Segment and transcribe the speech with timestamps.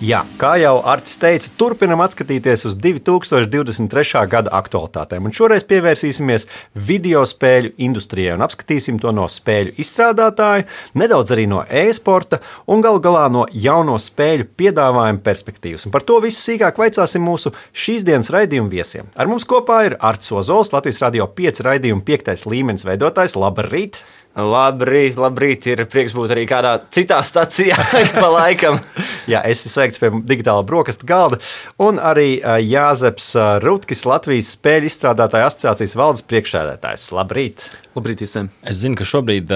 [0.00, 4.22] Jā, kā jau Arts teica, turpinam atskatīties uz 2023.
[4.32, 5.26] gada aktualitātēm.
[5.28, 6.46] Un šoreiz pievērsīsimies
[6.88, 10.64] video spēļu industrijai un apskatīsim to no spēļu izstrādātāja,
[10.96, 15.84] nedaudz arī no e-sporta un galu galā no jauno spēļu piedāvājuma perspektīvas.
[15.84, 19.12] Un par to visu sīkāk vaicāsim mūsu šīs dienas raidījuma viesiem.
[19.20, 22.48] Ar mums kopā ir Arts Ozols, Latvijas radio 5 raidījuma 5.
[22.48, 23.36] līmenis veidotājs.
[23.36, 24.00] Labrīt!
[24.38, 27.74] Labrīt, labrīt, ir prieks būt arī kādā citā stācijā
[28.14, 28.76] pa laikam.
[29.26, 31.40] Jā, es esmu sveikts pie digitālā brokastu galda,
[31.82, 33.32] un arī Jāzeps
[33.64, 37.08] Rutkis, Latvijas spēļu izstrādātāju asociācijas valdes priekšsēdētājs.
[37.16, 37.66] Labrīt!
[37.98, 38.52] Labrīt visiem!
[38.62, 39.50] Es zinu, ka šobrīd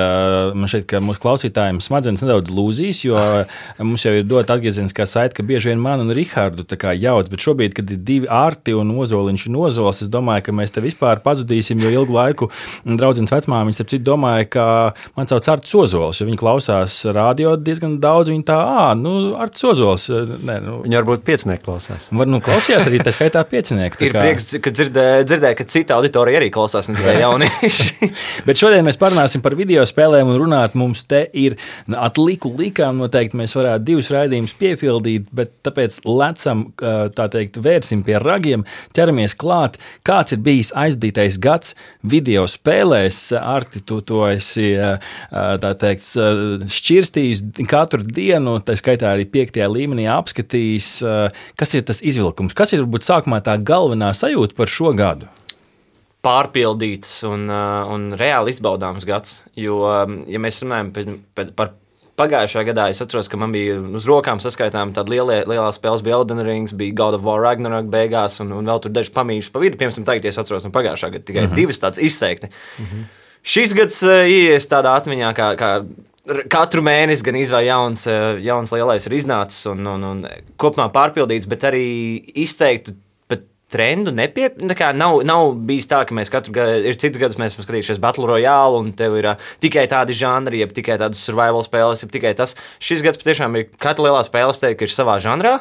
[0.59, 3.15] man šeit, ka mūsu klausītājiem smadzenes nedaudz lūzīs, jo
[3.87, 6.67] mums jau ir dota atgriezeniskā saite, ka bieži vien man un Rihardu
[6.99, 10.75] jauc, bet šobrīd, kad ir divi ārti un ozoliņš un ozols, es domāju, ka mēs
[10.75, 12.51] te vispār pazudīsim, jo ilgu laiku
[12.83, 14.64] draudzens vecmāmiņa, viņas, starp citu, domāja, ka
[15.17, 18.33] man sauc Arts Ozols, viņi klausās radio diezgan daudz.
[18.33, 20.07] Viņi tā, ah, nu, Arts Ozols.
[20.11, 20.79] Nē, nu.
[20.85, 22.09] Viņi varbūt piecinieku klausās.
[22.15, 24.01] Var, nu, klausījās arī tā skaitā piecinieku.
[24.05, 24.25] Ir kā...
[24.25, 28.11] prieks, ka dzirdē, dzirdēja, ka cita auditorija arī klausās, ne tikai jaunieši.
[28.49, 30.79] Bet šodien mēs parunāsim par video spēlēm un runāt.
[30.79, 37.27] Mums te ir atliku likām, noteikti mēs varētu divus raidījumus piepildīt, bet tāpēc lecam, tā
[37.33, 38.65] teikt, vērsim pie ragiem,
[38.97, 39.79] ķeramies klāt.
[40.07, 43.21] Kāds ir bijis aizdītais gads video spēlēs?
[43.39, 44.54] Arti, tu to esi
[45.81, 46.07] teikt,
[46.75, 50.91] šķirstījis katru dienu, tā skaitā arī piektajā līmenī apskatījis.
[51.61, 52.57] Kas ir tas izvilkums?
[52.57, 55.31] Kas ir varbūt sākumā tā galvenā sajūta par šo gadu?
[56.25, 59.43] Pārpildīts un, un reāli izbaudāms gads.
[59.61, 59.83] Jo,
[60.25, 60.95] ja mēs runājam
[61.57, 61.75] par
[62.19, 66.21] pagājušā gadā es atceros, ka man bija uz rokām saskaitām tāda liela, lielā spēle, bija
[66.21, 69.63] Elden Rings, bija God of War Ragnarok beigās, un, un vēl tur daži pamīši pa
[69.63, 69.81] vidu.
[69.81, 71.59] Piemēram, tagad es atceros no pagājušā gada tikai uh -huh.
[71.59, 72.51] divas tādas izteikti.
[72.79, 73.05] Uh -huh.
[73.45, 75.71] Šis gads uh, ies tādā atmiņā, kā, kā
[76.49, 80.23] katru mēnesi gan izvēlējās jauns, uh, jauns lielais ir iznācis un, un, un
[80.61, 81.85] kopumā pārpildīts, bet arī
[82.45, 82.97] izteiktu
[83.75, 87.55] trendu nepie, kā, nav, nav bijis tā, ka mēs katru gadu, ir cits gads, mēs
[87.55, 91.65] esam skatījušies Battle Royale, un tev ir uh, tikai tādi žanri, jeb tikai tādas survival
[91.67, 92.55] spēles, jeb tikai tas.
[92.85, 95.57] Šis gads patiešām ir katra lielā spēle, teiktu, ka ir savā žanrā.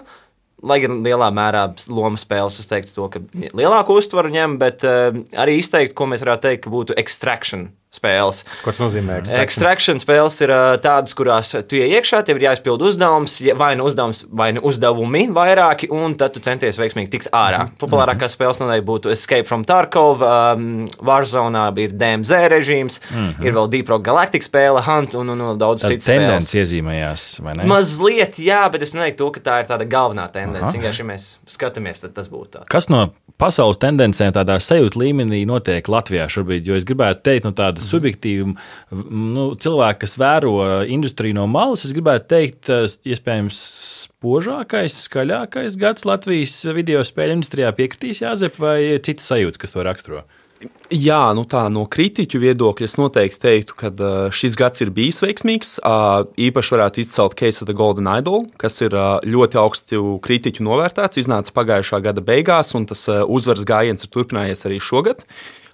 [0.64, 3.22] Lai gan lielā mērā loma spēles, es teiktu, to, ka
[3.60, 5.10] lielāku uztvaru ņem, bet uh,
[5.44, 8.44] arī izteikt, ko mēs varētu teikt, būtu extraction spēles.
[8.64, 9.22] Ko tas nozīmē?
[9.24, 13.74] Extraction, extraction spēles ir uh, tādas, kurās tu ienāc iekšā, tev ir jāizpild uzdevums, vai
[13.80, 17.66] nu uzdevums, vai nu uzdevumi vairāki, un tad tu centies veiksmīgi tikt ārā.
[17.68, 17.78] Mhm.
[17.82, 20.68] Populārākās spēles noteikti būtu Escape from Tarkov, um,
[21.06, 23.48] Warzone, ir DMZ režīms, mm -hmm.
[23.48, 26.06] ir vēl Deep Rock Galactic spēle, Hunt un, un, un daudz citu.
[26.06, 27.68] Tendence iezīmējās, vai ne?
[27.70, 30.74] Mazliet, jā, bet es neteiktu, ka tā ir tāda galvenā tendence.
[30.74, 32.68] Vienkārši, ja mēs skatāmies, tad tas būtu tāds.
[32.70, 36.68] Kas no pasaules tendencēm tādā sajūta līmenī notiek Latvijā šobrīd?
[36.68, 38.54] Jo es gribētu teikt, no tādas tāda subjektīva
[39.12, 42.72] nu, cilvēka, kas vēro industriju no malas, es gribētu teikt,
[43.06, 43.60] iespējams,
[44.08, 50.24] spožākais, skaļākais gads Latvijas video spēļu industrijā piekritīs Jāzep vai citas sajūtas, kas to raksturo?
[50.94, 53.90] Jā, nu tā no kritiķu viedokļa es noteikti teiktu, ka
[54.32, 55.74] šis gads ir bijis veiksmīgs.
[55.84, 58.96] Īpaši varētu izcelt Case of the Golden Idol, kas ir
[59.28, 61.20] ļoti augstu kritiķu novērtēts.
[61.20, 65.26] Iznāca pagājušā gada beigās, un tas uzvaras gājiens ir turpinājies arī šogad.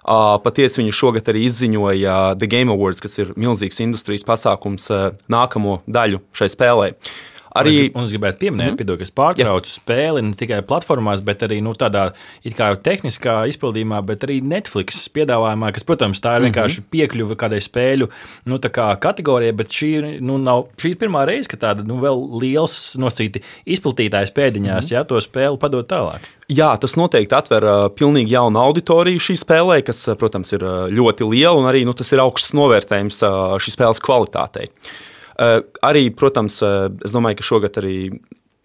[0.04, 4.88] Patiesi viņi šogad arī izziņoja The Game Awards, kas ir milzīgs industrijas pasākums
[5.30, 6.94] nākamo daļu šai spēlei.
[7.58, 8.98] Arī un es gribētu pieminēt, mm -hmm.
[8.98, 9.74] ka es pārtraucu Jā.
[9.80, 12.12] spēli ne tikai platformās, bet arī nu, tādā
[12.44, 16.90] kā tehniskā izpildījumā, bet arī Netflix piedāvājumā, kas, protams, tā ir vienkārši mm -hmm.
[16.90, 18.08] piekļuve kādai spēļu
[18.44, 22.40] nu, kā kategorijai, bet šī, nu, nav, šī ir pirmā reize, kad tāda nu, vēl
[22.40, 24.94] liels nosacīti izplatītājs pēdiņās, mm -hmm.
[24.94, 26.20] ja to spēli padod tālāk.
[26.48, 31.54] Jā, tas noteikti atver uh, pilnīgi jaunu auditoriju šī spēlē, kas, protams, ir ļoti liela
[31.54, 34.66] un arī nu, tas ir augsts novērtējums uh, šīs spēles kvalitātei.
[34.66, 35.09] Eh,
[35.82, 37.96] arī, protams, eh, es domāju, ka šogad arī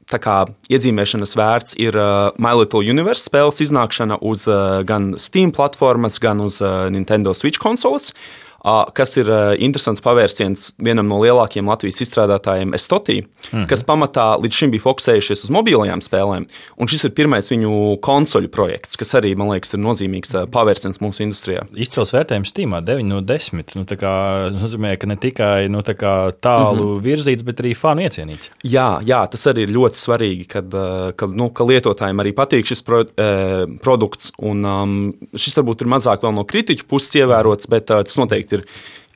[0.06, 5.50] tā kā iedzīmēšanas vērts ir uh, My Little Universe spēles iznākšana uz uh, gan Steam
[5.50, 8.12] platformas, gan uz uh, Nintendo Switch konsoles.
[8.12, 8.45] Uh,
[8.98, 9.30] kas ir
[9.62, 13.22] interesants pavērsiens vienam no lielākajiem Latvijas izstrādātājiem, Estotī,
[13.52, 13.68] -hmm.
[13.70, 16.48] kas pamatā līdz šim bija fokusējušies uz mobilajām spēlēm.
[16.78, 21.26] Un šis ir pirmais viņu konsoļu projekts, kas arī, man liekas, ir nozīmīgs pavērsiens mūsu
[21.28, 21.66] industrijā.
[21.76, 23.76] Izcils vērtējums Steamā 9 no 10.
[23.76, 27.04] Nu, tas nozīmē, ka ne tikai nu, tālu mm -hmm.
[27.06, 28.52] virzīts, bet arī fanu iecienīts.
[28.64, 30.76] Jā, jā, tas arī ir ļoti svarīgi, kad,
[31.16, 34.32] kad, nu, ka lietotājiem arī patīk šis pro, eh, produkts.
[34.40, 38.66] Un, um, šis varbūt ir mazāk no kritiķu puses ievērots, bet uh, tas noteikti ir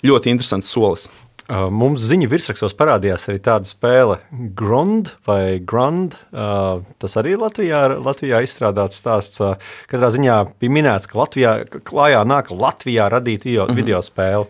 [0.06, 1.10] ļoti interesants solis.
[1.50, 4.20] Mums ziņu virsrakstos parādījās arī tāda spēle,
[4.58, 6.14] Grund vai Grand.
[6.30, 9.42] Tas arī Latvijā, Latvijā izstrādāts stāsts.
[9.90, 11.56] Katrā ziņā bija minēts, ka Latvijā
[11.90, 13.82] klājā nāk Latvijā radīt video, mm -hmm.
[13.82, 14.46] video spēli.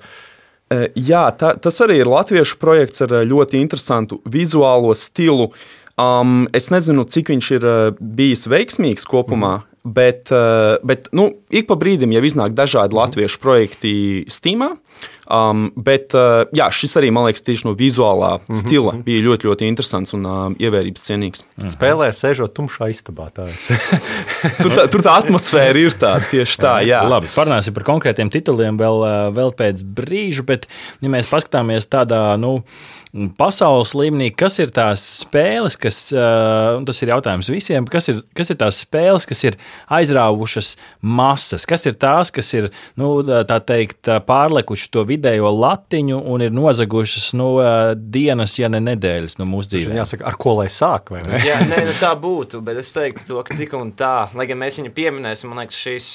[0.69, 5.53] E, Jā, tā, tas arī ir latviešu projekts ar ļoti interesantu vizuālo stilu.
[5.97, 7.63] Um, es nezinu, cik viņš ir
[7.99, 9.63] bijis veiksmīgs kopumā, mm.
[9.95, 13.93] Bet, e, bet nu, ik pa brīdim jau iznāk dažādi latviešu projekti
[14.31, 14.75] Steamā.
[15.29, 16.21] Um, bet e,
[16.57, 20.55] jā, šis arī, man liekas, tieši no vizuālā stila bija ļoti, ļoti interesants un um,
[20.57, 21.45] ievērības cienīgs.
[21.69, 23.29] Spēlē sēžot tumšā istabā.
[24.63, 27.03] Tur tā, tur tā atmosfēra ir tāda tieši tā, jā.
[27.05, 30.65] Labi, parunāsim par konkrētiem tituliem vēl, ā, vēl pēc brīža, bet,
[31.03, 32.57] ja mēs paskatāmies tādā, nu,
[33.39, 36.25] pasaules līmenī, kas ir tās spēles, kas, ā,
[36.77, 39.57] un tas ir jautājums visiem, kas ir, kas ir tās spēles, kas ir
[39.97, 42.69] aizrāvušas masas, kas ir tās, kas ir,
[42.99, 48.81] nu, tā teikt, pārlekušas to vidējo latiņu un ir nozagušas, nu, ā, dienas, ja ne
[48.91, 49.97] nedēļas no mūsu dzīvēm.
[50.03, 51.41] Jāsaka, ar ko lai sāk, vai ne?
[51.45, 54.61] Jā, nē, nu tā būtu, bet es teiktu, to, ka tik un tā, lai gan
[54.61, 56.11] mēs viņu pieminēsim, man liekas, šis.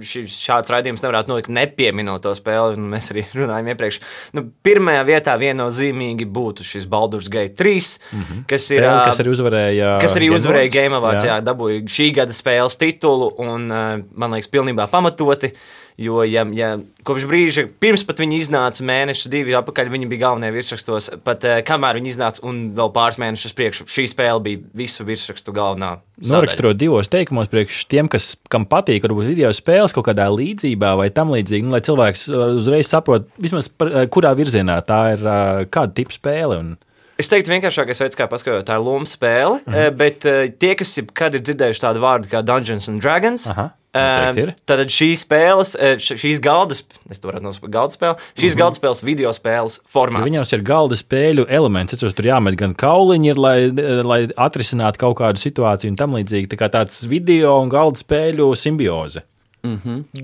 [0.00, 3.98] Šis, šāds raidījums nevarētu notikt nepieminot to spēli, un mēs arī runājām iepriekš.
[4.36, 8.44] Nu, pirmajā vietā viennozīmīgi būtu šis Baldur's Gate 3, mm -hmm.
[8.50, 8.82] kas ir.
[8.82, 9.90] Spēle, kas arī uzvarēja.
[10.00, 10.72] kas arī Game uzvarēja.
[10.72, 11.36] Game Awards, Jā.
[11.36, 15.52] jā, dabūja šī gada spēles titulu, un uh, man liekas, pilnībā pamatoti.
[15.96, 16.74] Jo, ja, ja
[17.08, 21.60] kopš brīža, pirms pat viņi iznāca mēneša, divi atpakaļ, viņi bija galvenie virsrakstos, pat uh,
[21.64, 25.94] kamēr viņi iznāca, un vēl pāris mēnešus priekš, šī spēle bija visu virsrakstu galvenā.
[26.20, 31.08] Noraksturot divos teikumos, priekš tiem, kas, kam patīk, varbūt video spēles kaut kādā līdzībā vai
[31.16, 35.24] tam līdzīgi, nu, lai cilvēks uh, uzreiz saprot, vismaz par, uh, kurā virzienā tā ir,
[35.24, 36.60] uh, kāda tipa spēle.
[36.60, 36.76] Un,
[37.16, 39.94] Es teiktu, vienkāršākais veids, kā paskaidrot, tā ir loma spēle, uh -huh.
[39.96, 43.70] bet uh, tie, kas kad ir dzirdējuši tādu vārdu kā Dungeons and Dragons, Aha, eh,
[43.96, 44.52] noteikti ir.
[44.68, 48.54] tad šīs spēles, eh, šīs galdas, es to varētu nosaukt par galda spēli, šīs uh
[48.54, 48.62] -huh.
[48.62, 50.30] galda spēles video spēles formāts.
[50.30, 51.92] Viņos ir galda spēļu elements.
[51.92, 53.58] Es tur jāmet gan kauliņi, ir, lai,
[54.02, 56.48] lai atrisinātu kaut kādu situāciju un tam līdzīgi.
[56.48, 59.22] Tā kā tāds video un galda spēļu simbioze.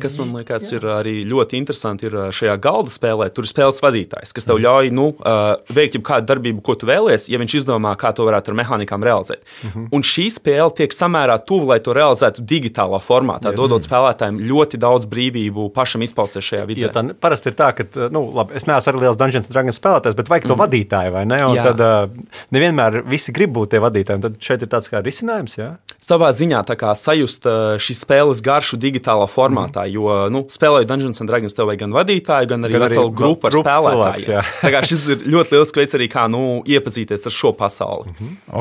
[0.02, 3.28] Kas man liekas, ir arī ļoti interesanti, ir ā, šajā galda spēlē.
[3.34, 5.36] Tur ir spēles vadītājs, kas tev ļauj nu, ā,
[5.72, 9.44] veikt jebkādu darbību, ko tu vēlies, ja viņš izdomā, kā to varētu ar mehānikām realizēt.
[9.92, 15.08] Un šī spēle tiek samērā tuvu, lai to realizētu digitālā formātā, dodot spēlētājiem ļoti daudz
[15.10, 16.86] brīvību pašam izpausties šajā vidē.
[16.86, 19.80] Jo tā parasti ir tā, ka, nu, labi, es neesmu arī liels Dungeons and Dragons
[19.80, 20.62] spēlētājs, bet vajag to mm.
[20.62, 21.40] vadītāju, vai ne?
[21.48, 21.66] Un Jā.
[21.70, 24.20] tad uh, nevienmēr visi grib būt tie vadītāji.
[24.20, 25.70] un Tad šeit ir tāds kā risinājums, jā.
[26.02, 29.86] savā ziņā tā kā sajust ā, šīs spēles garšu digitālā formātā.
[29.90, 33.58] Jo, nu, spēlējot Dungeons and Dragons, tev vajag gan vadītāju, gan arī veselu grupu ar
[33.58, 34.88] spēlētājiem.
[34.92, 38.12] šis ir ļoti liels veids arī kā nu, iepazīties ar šo pasauli.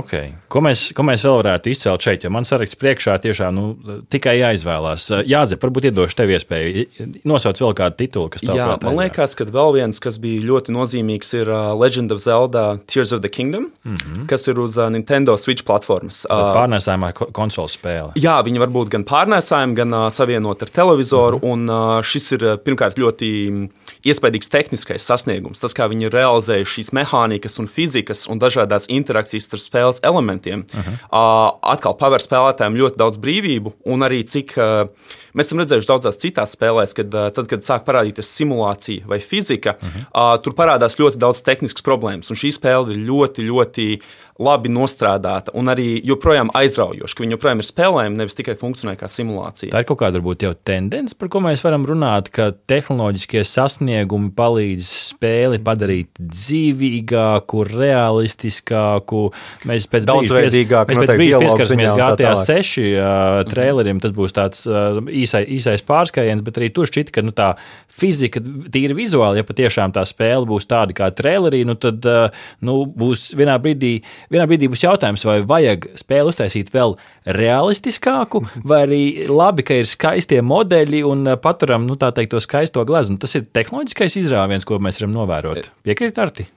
[0.02, 0.34] Okay.
[0.52, 2.26] Ko, mēs, ko mēs vēl varētu izcelt šeit?
[2.26, 3.66] Jo man saraksts priekšā tiešām nu,
[4.12, 5.10] tikai jāizvēlās.
[5.30, 6.86] Jā, Zep, varbūt iedošu tev iespēju.
[7.28, 10.76] Nosauc vēl kādu titulu, kas tev prātā man liekas, ka vēl viens, kas bija ļoti
[10.76, 14.26] nozīmīgs, ir uh, Legend of Zelda Tears of the Kingdom, mm -hmm.
[14.32, 16.26] kas ir uz uh, Nintendo Switch platformas.
[16.30, 18.12] Pārnēsājumā ko- konsoles spēle.
[18.16, 20.10] Jā, viņi var būt gan pārnēsājumi, gan uh,
[20.52, 21.38] savienot ar televizoru.
[21.38, 21.52] Mm -hmm.
[21.52, 23.70] un, uh, šis ir uh, pirmkārt ļoti
[24.06, 25.60] iespaidīgs tehniskais sasniegums.
[25.60, 30.60] Tas, kā viņi ir realizējuši šīs mehānikas un fizikas un dažādas interakcijas starp spēles elementiem,
[30.60, 30.94] mm -hmm.
[31.12, 33.74] uh, atkal paver spēlētājiem ļoti daudz brīvību.
[33.86, 34.88] Un arī cik uh,
[35.34, 39.78] mēs esam redzējuši daudzās citās spēlēs, kad, uh, tad, kad sāk parādīties simulācija vai fizika,
[39.82, 40.06] mm -hmm.
[40.14, 42.30] uh, tur parādās ļoti daudz tehniskas problēmas.
[42.30, 44.02] Un šī spēle ir ļoti, ļoti
[44.42, 49.10] labi nostrādāta un arī joprojām aizraujoša, ka viņi joprojām ir spēlējami, nevis tikai funkcionē kā
[49.12, 49.72] simulācija.
[49.74, 54.32] Tā ir kaut kāda varbūt jau tendence, par ko mēs varam runāt, ka tehnoloģiskie sasniegumi
[54.38, 59.24] palīdz spēli padarīt dzīvīgāku, realistiskāku.
[59.70, 62.46] Mēs pēc Daudzveidīgāku, mēs pēc brīža pieskarsimies GTA tālāk.
[62.50, 64.02] 6 uh, trailerim.
[64.04, 67.52] Tas būs tāds uh, īsai, īsais pārskājiens, bet arī tur šķita, ka nu, tā
[67.92, 68.42] fizika,
[68.74, 73.32] tīri vizuāli, ja patiešām tā spēle būs tāda kā trailerī, nu, tad uh, nu, būs
[73.38, 73.94] vienā brīdī,
[74.32, 76.96] vienā brīdī būs jautājums, vai vajag spēli uztaisīt vēl
[77.38, 82.86] realistiskāku, vai arī labi, ka ir skaistie modeļi un uh, paturam nu, teikt, to skaisto
[82.88, 83.20] gleznu.
[83.22, 85.72] Tas ir tehnoloģiskais izrāviens, ko mēs varam novērot.
[85.86, 86.48] Piekrīt, Arti?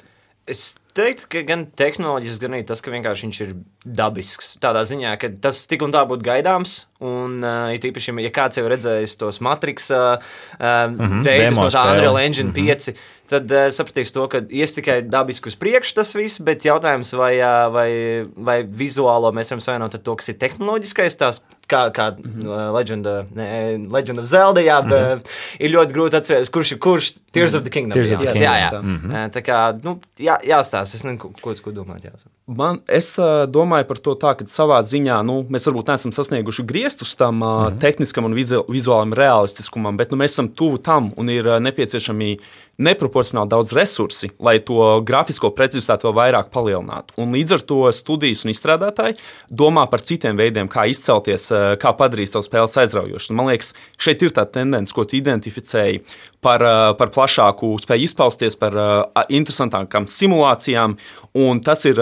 [0.50, 3.54] Es teiktu, ka gan tehnoloģiski, gan arī tas, ka vienkārši viņš ir
[3.84, 4.50] dabisks.
[4.62, 6.82] Tādā ziņā, ka tas tik un tā būtu gaidāms.
[7.04, 10.14] Un, uh, it īpaši, ja kāds jau redzējis tos Matrix uh,
[10.56, 11.82] mm -hmm, demo no tā.
[11.92, 12.70] Unreal Engine mm -hmm.
[12.70, 12.94] 5,
[13.28, 17.34] tad uh, sapratīs to, ka ies tikai dabiski uz priekšu tas viss, bet jautājums, vai,
[17.40, 17.90] uh, vai,
[18.36, 22.72] vai vizuālo mēs varam savienot ar to, kas ir tehnoloģiskais, tās kā, kā mm -hmm.
[22.74, 25.20] Legend, ne, Legend of Zelda, jā, mm -hmm.
[25.58, 27.58] ir ļoti grūti atcerēties, kurš ir kurš Tears mm -hmm.
[27.58, 27.94] of the Kingdom.
[27.94, 28.82] Tears of the jā, Kingdom, jā, jā.
[28.82, 29.30] Mm -hmm.
[29.30, 32.04] Tā kā, nu, jā, jāstāsta, es nezinu, ko, ko, ko domāt.
[32.04, 32.10] Jā.
[32.46, 36.62] Man, es uh, domāju par to tā, ka savā ziņā nu, mēs varbūt neesam sasnieguši
[36.94, 41.10] griestus tam uh, mm tehniskam un vizu, vizuālam realistiskumam, bet nu, mēs esam tuvu tam
[41.16, 42.36] un ir nepieciešami
[42.78, 47.14] neproporcionāli daudz resursi, lai to grafisko precizitāti vēl vairāk palielinātu.
[47.22, 49.18] Un līdz ar to studijas un izstrādātāji
[49.50, 53.34] domā par citiem veidiem, kā izcelties, eh, kā padarīt savu spēli aizraujošu.
[53.34, 56.02] Man liekas, šeit ir tā tendence, ko tu identificēji
[56.40, 60.98] par, eh, par plašāku spēju izpausties, par eh, interesantākām simulācijām.
[61.34, 61.96] Un tas ir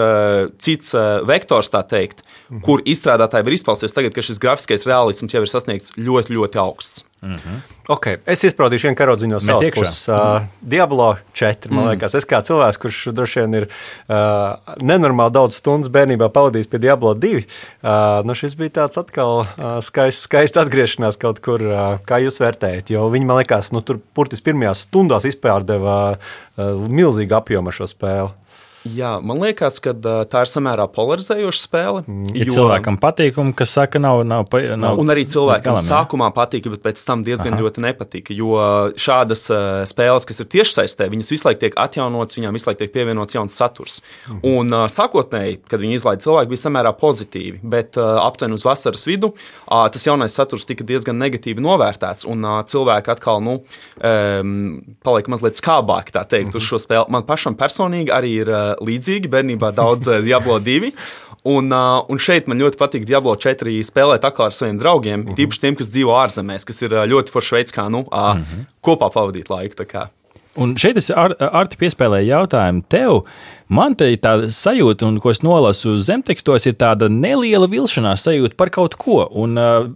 [0.59, 0.91] cits
[1.25, 2.61] vektors, tā teikt, mhm.
[2.61, 7.03] kur izstrādātāji var izpausties tagad, kad šis grafiskais realisms jau ir sasniegts ļoti, ļoti augsts.
[7.23, 7.59] Mm -hmm.
[7.87, 8.17] okay.
[8.25, 10.07] Es izpraudīšu vienu karodziņu no savas puses.
[10.07, 10.47] Uh, mm.
[10.61, 11.71] Diablo 4.
[11.71, 11.89] Man mm.
[11.89, 14.15] liekas, es kā cilvēks, kurš droši vien ir uh,
[14.81, 19.79] nenormāli daudz stundu bērnībā pavadījis pie Diablo 2, uh, nu šis bija tāds atkal uh,
[19.79, 21.61] skaists skaist atgriešanās kaut kur.
[21.61, 22.89] Uh, kā jūs vērtējat?
[22.89, 28.33] Jo viņi man liekas, nu, tur burtiski pirmajās stundās izpārdeva uh, milzīgu apjomu šo spēli.
[28.83, 32.01] Jā, man liekas, ka tā ir samērā polarizējoša spēle.
[32.03, 32.33] Mm.
[32.35, 32.55] Ir jo...
[32.57, 34.23] cilvēkam patīkami, kas saka, nav.
[34.27, 34.43] nav,
[34.79, 37.63] nav un arī cilvēkam galam, sākumā patika, bet pēc tam diezgan Aha.
[37.63, 38.35] ļoti nepatika.
[38.35, 38.57] Jo
[38.99, 39.45] šādas
[39.89, 43.55] spēles, kas ir tiešsaistē, viņas visu laiku tiek atjaunotas, viņām visu laiku tiek pievienots jauns
[43.55, 44.01] saturs.
[44.27, 44.41] Mhm.
[44.51, 49.31] Un sākotnēji, kad viņi izlaiž cilvēku, bija samērā pozitīvi, bet aptuveni uz vasaras vidu
[49.93, 52.27] tas jaunais saturs tika diezgan negatīvi novērtēts.
[52.29, 53.55] Un cilvēki atkal nu,
[55.07, 56.59] palika mazliet skābāki teikt, mhm.
[56.59, 57.07] uz šo spēli.
[57.13, 58.53] Man pašam personīgi arī ir.
[58.73, 59.31] Uh, līdzīgi.
[59.31, 60.91] Bērnībā daudz eh, Diablo 2.
[61.43, 65.37] Un, uh, un šeit man ļoti patīk Diablo 4 spēlēt ar saviem draugiem, mm -hmm.
[65.39, 68.67] tīpaši tiem, kas dzīvo ārzemēs, kas ir ļoti forši veids, kā nu, uh, mm -hmm.
[68.81, 70.07] kopā pavadīt laiku.
[70.55, 73.23] Un šeit es ar, Arti piespēlēju jautājumu tev.
[73.67, 78.55] Man te ir tāda sajūta, un ko es nolasu zemtekstos, ir tāda neliela vilšanās sajūta
[78.55, 79.27] par kaut ko.
[79.31, 79.89] Un, uh,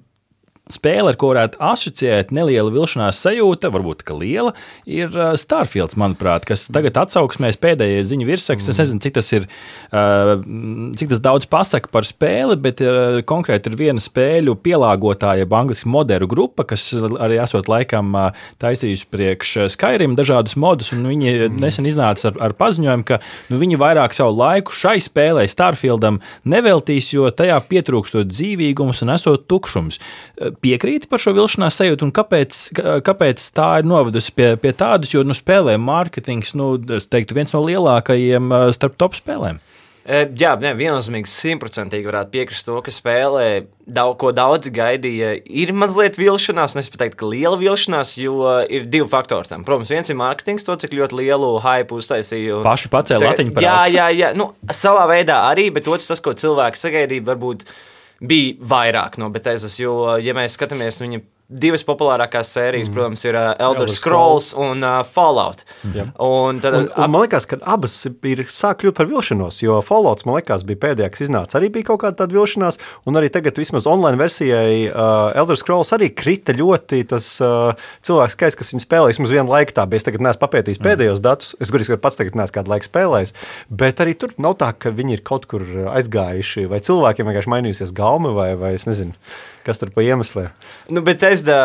[0.74, 4.54] spēle, ar ko varētu asociēt neliela vilšanās sajūta, varbūt ka liela,
[4.90, 8.68] ir uh, Starfields, manuprāt, kas tagad atsauksmēs pēdējais ziņu virsraksts.
[8.68, 8.74] Mm.
[8.74, 9.48] Es nezinu, cik tas ir,
[9.92, 10.34] uh,
[11.00, 16.30] cik tas daudz pasaka par spēli, bet uh, konkrēti ir viena spēļu pielāgotāja, angļuiski moderu
[16.30, 18.14] grupa, kas arī esot laikam
[18.62, 21.58] taisījusi priekš Skyrim dažādus modus, un viņi mm.
[21.64, 23.20] nesen iznāca ar, ar paziņojumu, ka
[23.52, 29.48] nu, viņi vairāk savu laiku šai spēlei Starfieldam neveltīs, jo tajā pietrūkstot dzīvīgums un esot
[29.50, 30.00] tukšums
[30.64, 32.64] piekrīti par šo vilšanās sajūtu, un kāpēc,
[33.06, 37.54] kāpēc tā ir novedusi pie, pie tādas, jo nu, spēlē mārketings, nu, es teiktu, viens
[37.56, 39.62] no lielākajiem starp top spēlēm.
[40.08, 43.48] Jā, ne, viennozīmīgi simtprocentīgi varētu piekrist to, ka spēlē
[43.84, 45.34] daudz, ko daudzi gaidīja.
[45.44, 49.66] Ir mazliet vilšanās, un es pat teiktu, ka liela vilšanās, jo ir divi faktori tam.
[49.68, 52.62] Protams, viens ir mārketings, to cik ļoti lielu hype uztaisīja.
[52.64, 53.98] Paši pacēla latiņu par Jā, augstu.
[54.00, 54.48] jā, jā, nu,
[54.80, 57.68] savā veidā arī, bet otrs tas, ko cilvēki sagaidīja, varbūt
[58.22, 62.96] bija vairāk no Bethesdas, jo, ja mēs skatāmies viņa divas populārākās sērijas, mm.
[62.96, 65.63] protams, ir uh, Elder, Elder Scrolls, Scrolls un uh, Fallout.
[65.96, 66.10] Yeah.
[66.24, 70.27] Un tad, un, un man liekas, ka abas ir sāk kļūt par vilšanos, jo Fallouts,
[70.27, 71.60] man liekas, bija pēdējais, kas iznāca.
[71.60, 75.94] Arī bija kaut kāda tāda vilšanās, un arī tagad vismaz online versijai uh, Elder Scrolls
[75.96, 77.72] arī krita ļoti tas uh,
[78.04, 79.12] cilvēks skaits, kas viņu spēlē.
[79.16, 80.04] Vismaz vienu laiku tā bija.
[80.04, 80.89] Es tagad neesmu papētījis mm.
[80.89, 81.56] pēdējos datus.
[81.63, 83.36] Es gudīgi, ka pats tagad neesmu kādu laiku spēlējis,
[83.84, 85.63] bet arī tur nav tā, ka viņi ir kaut kur
[85.96, 89.16] aizgājuši, vai cilvēkiem vienkārši mainījusies gauma, vai, vai es nezinu
[89.68, 90.50] kas tur pa iemesliem.
[90.90, 91.62] Nu, bet es da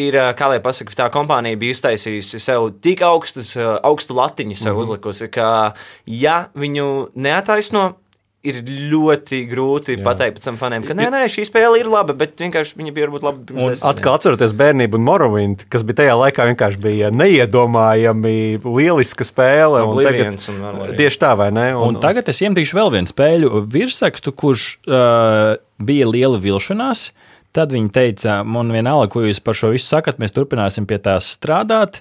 [0.00, 4.76] ir, kā lai pasakā, tā kompānija bija iztaisījusi sev tik augstus, augstu latiņu sev mm
[4.76, 4.82] -hmm.
[4.86, 5.72] uzlikusi, ka,
[6.06, 7.94] ja viņu neataisno,
[8.40, 10.04] ir ļoti grūti Jā.
[10.04, 13.26] pateikt tam faniem, ka nē, nē, šī spēle ir laba, bet vienkārši viņa bija varbūt
[13.26, 13.90] laba tam.
[13.90, 19.84] Atkal atceroties bērnību un Morrowind, kas bija tajā laikā vienkārši bija neiedomājami lieliska spēle.
[19.84, 21.76] Un tagad, un tieši tā, vai ne?
[21.76, 27.10] Un, un tagad es iemetīšu vēl vienu spēļu virsrakstu, kurš uh, bija liela vilšanās.
[27.10, 31.00] Uh, Tad viņi teica, man vienalga, ko jūs par šo visu sakat, mēs turpināsim pie
[31.02, 31.98] tās strādāt.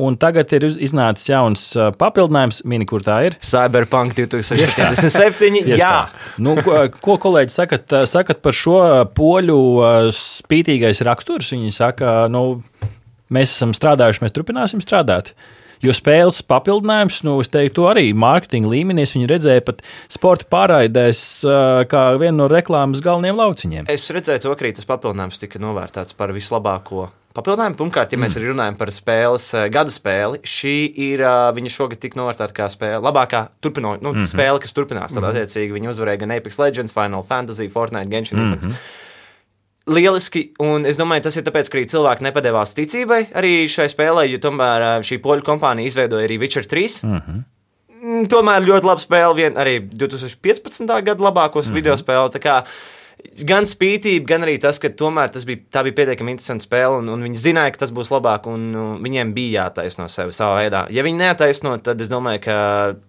[0.00, 1.64] Un tagad ir iznācis jauns
[2.00, 3.34] papildinājums, mini, kur tā ir.
[3.44, 5.58] Cyberpunk 2077.
[5.76, 5.96] jā,
[6.40, 8.78] nu, ko, ko kolēģi sakat, sakat par šo
[9.12, 9.58] poļu
[10.16, 11.50] spītīgais raksturs?
[11.52, 12.62] Viņi saka, nu,
[13.34, 15.34] mēs esam strādājuši, mēs turpināsim strādāt.
[15.82, 21.22] Jo spēles papildinājums, nu, es teiktu, arī mārketinga līmenī viņi redzēja pat sporta pārraidēs
[21.90, 23.90] kā vienu no reklāmas galvenajiem lauciņiem.
[23.90, 28.34] Es redzēju to, ka arī tas papildinājums tika novērtēts par vislabāko Papildinājumu, pirmkārt, ja mēs
[28.36, 28.44] mm.
[28.50, 30.74] runājam par spēles, gada spēli, šī
[31.06, 31.22] ir
[31.56, 34.32] viņa šogad tik novērtēta kā spēle, labākā turpinot, nu, mm -hmm.
[34.34, 35.14] spēle, kas turpinās.
[35.14, 35.38] Tad, mm -hmm.
[35.40, 38.64] attiecīgi, viņi uzvarēja gan Apex Legends, Final Fantasy, Fortnite, Genshin Impact.
[38.64, 39.01] Mm -hmm
[39.90, 44.26] lieliski, un es domāju, tas ir tāpēc, ka arī cilvēki nepadevās ticībai arī šai spēlē,
[44.30, 47.00] jo tomēr šī poļu kompānija izveidoja arī Witcher 3.
[47.02, 47.42] Mm -hmm.
[48.28, 51.02] Tomēr ļoti laba spēle, vien arī 2015.
[51.02, 51.74] gada labākos mm -hmm.
[51.74, 52.30] video spēle.
[53.48, 57.08] Gan spītība, gan arī tas, ka tomēr tas bija, tā bija pietiekami interesanta spēle, un,
[57.08, 60.86] un viņi zināja, ka tas būs labāk, un, un viņiem bija jātaisno sevi savā veidā.
[60.90, 62.56] Ja viņi neataisno, tad es domāju, ka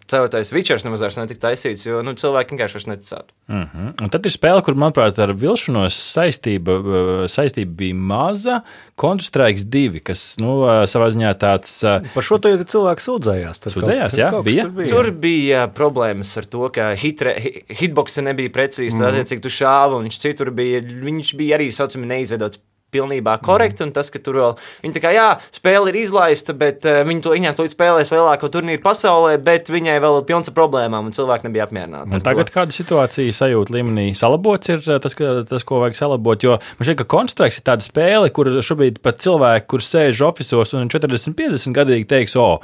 [0.08, 3.30] ceturtais Vičers nemaz vairs netika taisīts, jo nu, cilvēki vienkārši vairs neticētu.
[3.48, 4.04] Mm -hmm.
[4.04, 8.62] Un tad ir spēle, kur, manuprāt, ar vilšanos saistība, uh, saistība bija maza.
[9.02, 11.72] Counter-Strike 2, kas nu, uh, savā ziņā tāds.
[11.84, 13.60] uh, Par šo to jau cilvēki sūdzējās.
[13.64, 14.30] Tad Sūdzējās, jā?
[14.44, 14.64] Bija?
[14.64, 14.90] Tur bija.
[14.90, 19.04] Tur bija problēmas ar to, ka hitre, hi- hitboxe nebija precīzi Mhm.
[19.04, 22.62] tāds, cik tu šāvi, viņš citur bija, viņš bija arī saucami neizveidots.
[22.94, 26.86] Pilnībā korekti, un tas, ka tur vēl viņa tā kā, jā, spēle ir izlaista, bet
[26.88, 30.58] uh, viņi to viņai to spēlēs lielāko turnīru pasaulē, bet viņai vēl ir pilns ar
[30.58, 32.22] problēmām, un cilvēki nebija apmierināti.
[32.24, 32.56] Tagad to.
[32.58, 36.46] kāda situācija sajūta līmenī salabots ir uh, tas, ka, tas, ko vajag salabot.
[36.46, 40.76] Jo man šķiet, ka Constructs ir tāda spēle, kur šobrīd pat cilvēki, kur sēž oficiālos
[40.78, 42.60] un 40, 50 gadīgi teiks, o,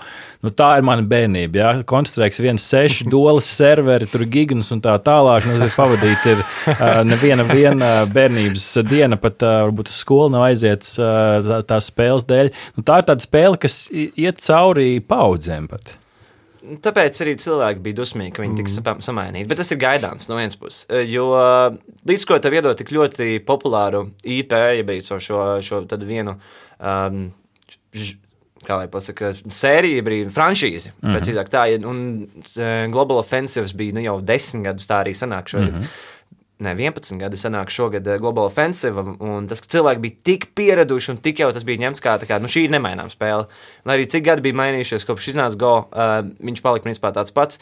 [0.45, 1.63] nu tā ir mana bērnība.
[1.63, 1.73] Ja?
[2.39, 5.47] Viens seši dolas serveri, tur gigants un tā tālāk.
[5.49, 10.97] Nu, pavadīt ir uh, neviena viena bērnības diena, pat uh, varbūt uz skolu nav aiziets
[10.99, 12.51] uh, tā, tās spēles dēļ.
[12.75, 15.95] Nu, tā ir tāda spēle, kas iet cauri paudzēm pat.
[16.59, 19.03] Tāpēc arī cilvēki bija dusmīgi, ka viņi tika mm.
[19.05, 19.47] samainīti.
[19.49, 20.85] Bet tas ir gaidāms no vienas puses.
[21.07, 21.29] Jo
[22.09, 26.35] līdz ko tev iedod tik ļoti populāru IP, ja bija šo, šo, vienu.
[26.79, 27.29] Um,
[27.95, 28.17] ž,
[28.59, 30.91] Kā lai pasakā, sērija bija franšīze.
[30.91, 31.15] Mm -hmm.
[31.15, 31.85] Precīzāk, tā ir.
[31.87, 32.27] Un
[32.91, 35.71] Global Offensive bija nu, jau desmit gadus, tā arī sanāk šogad.
[35.71, 35.87] Mm -hmm.
[36.59, 41.13] Ne, 11 gadi sanāk šogad uh, Global Offensive, un tas, ka cilvēki bija tik pieraduši
[41.13, 43.47] un tik jau tas bija ņemts kā, kā nu, šī ir nemaināma spēle.
[43.87, 47.61] Lai arī cik gadi bija mainījušies, kopš iznāca Go, uh, viņš palika principā tāds pats.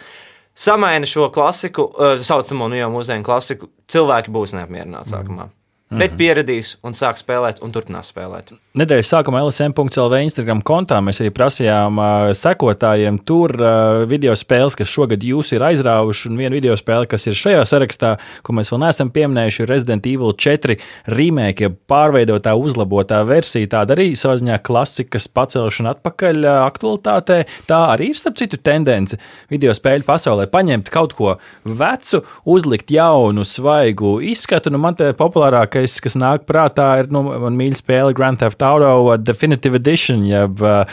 [0.58, 5.46] Samaina šo klasiku, uh, saucamo nu jau mūsdienu klasiku, cilvēki būs neapmierināti sākumā.
[5.46, 5.57] Mm
[5.88, 6.00] -hmm.
[6.00, 8.52] Bet pieradīs un sāk spēlēt, un turpinās spēlēt.
[8.78, 14.92] Nedēļas sākumā LSM.CLV Instagram kontā mēs arī prasījām uh, sekotājiem tur uh, video spēles, kas
[14.92, 16.28] šogad jūs ir aizrāvuši.
[16.30, 20.06] Un viena video spēle, kas ir šajā sarakstā, ko mēs vēl neesam pieminējuši, ir Resident
[20.06, 20.76] Evil 4
[21.08, 23.72] remake, ja pārveidotā, uzlabotā versija.
[23.78, 27.40] Tāda arī savā ziņā klasikas pacelšana atpakaļ uh, aktualitātē.
[27.72, 29.18] Tā arī ir starp citu tendence
[29.50, 34.70] video spēļu pasaulē paņemt kaut ko vecu, uzlikt jaunu, svaigu izskatu.
[34.70, 35.14] Nu, man te
[35.78, 40.62] populārākais, kas nāk prātā, ir nu, man mīļa spēle Grand Theft Auto Definitive Edition, jeb
[40.62, 40.86] uh,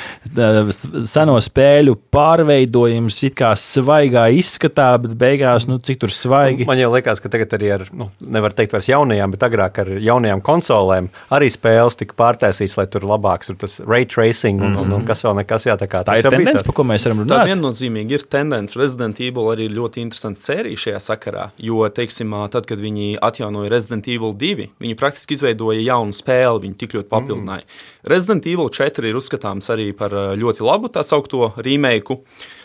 [1.06, 6.66] seno spēļu pārveidojums, it kā svaigā izskatā, bet beigās, nu, cik tur svaigi.
[6.68, 9.92] Man jau liekas, ka tagad arī ar, nu, nevar teikt vairs jaunajām, bet agrāk ar
[10.02, 14.92] jaunajām konsolēm arī spēles tika pārtaisītas, lai tur labāks ir tas ray tracing un, un,
[14.98, 15.64] un kas vēl nekas.
[15.68, 17.48] Jā, tā kā, Tā ir tendence, tā- par ko mēs varam Tā runāt.
[17.54, 18.76] viennozīmīgi ir tendence.
[18.78, 21.46] Resident Evil arī ir ļoti interesanta sērija šajā sakarā.
[21.62, 26.78] Jo, teiksim, tad, kad viņi atjaunoja Resident Evil 2, viņi praktiski izveidoja jaunu spēli, viņi
[26.80, 27.64] tik ļoti papildināja.
[27.64, 27.86] Mm.
[28.12, 32.18] Resident Evil 4 ir uzskatāms arī par ā, ļoti labu tā saucamo remake.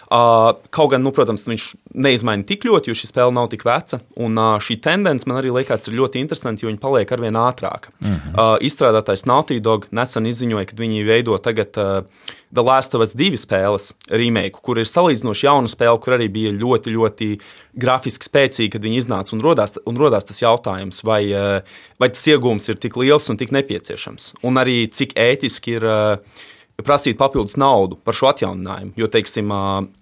[0.09, 1.65] Kaut gan, nu, protams, viņš
[2.01, 3.99] neizmaina tik ļoti, jo šī spēle nav tik veca.
[4.17, 7.93] Un šī tendence man arī liekas ir ļoti interesanta, jo viņi paliek arvien ātrāka.
[8.01, 8.65] Mm -hmm.
[8.65, 11.77] izstrādātais Naughty Dog nesen izziņoja, ka viņi veido tagad
[12.53, 16.51] The Last of Us 2 spēles remake, kur ir salīdzinoši jauna spēle, kur arī bija
[16.51, 17.39] ļoti, ļoti
[17.73, 19.33] grafiski spēcīga, kad viņi iznāca.
[19.33, 21.29] Un rodās, un rodās tas jautājums, vai,
[21.99, 24.33] vai tas iegūms ir tik liels un tik nepieciešams.
[24.41, 25.85] Un arī cik ētiski ir.
[26.85, 28.93] Prasīt papildus naudu par šo atjauninājumu.
[28.99, 29.51] Jo, teiksim,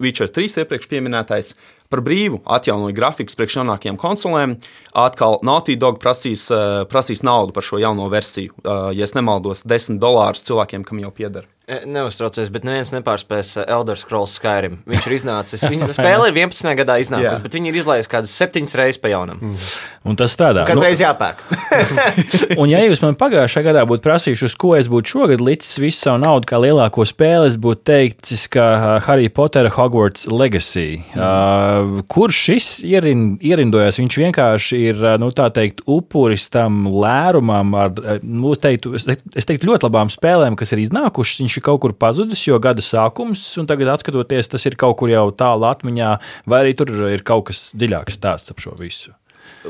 [0.04, 1.56] Witcher 3 iepriekš minētais
[1.90, 4.58] par brīvu atjaunoja grafikus priekš jaunākajām konsolēm.
[4.94, 6.46] Atkal Naughty Dog prasīs,
[6.92, 8.54] prasīs naudu par šo jauno versiju.
[8.94, 11.48] Ja nemaldos, 10 dolārus cilvēkiem, kam jau pieder.
[11.67, 14.77] E, Neuztraucies, bet neviens nepārspēs eh, Elder Scrolls Skyrim.
[14.88, 15.65] Viņš ir iznācis.
[15.67, 16.69] Viņa spēle ir 11.
[16.80, 17.41] gadā iznākusi, Jā.
[17.43, 19.41] bet viņi ir izlaisti kādas septiņas reizes pa jaunam.
[19.43, 19.73] Mm.
[20.08, 20.63] Un tas strādā.
[20.63, 21.41] Katru reizi jāpērk.
[22.62, 26.06] Un, ja jūs man pagājušajā gadā būtu prasījuši, uz ko es būtu šogad licis visu
[26.06, 28.69] savu naudu, kā lielāko spēli, es būtu teicis, ka
[29.03, 31.01] Harry Potter Hogwarts Legacy.
[31.19, 33.99] Uh, kur šis ierin, ierindojas?
[33.99, 39.89] Viņš vienkārši ir, nu, tā teikt, upuris tam lērumam, ar, nu, teiktu, es teiktu ļoti
[39.89, 41.43] labām spēlēm, kas ir iznākušas.
[41.43, 45.12] Viņš ir kaut kur pazudis, jo gada sākums, un tagad, skatoties, tas ir kaut kur
[45.12, 49.15] jau tālu atmiņā, vai arī tur ir kaut kas dziļāks stāsts ap šo visu.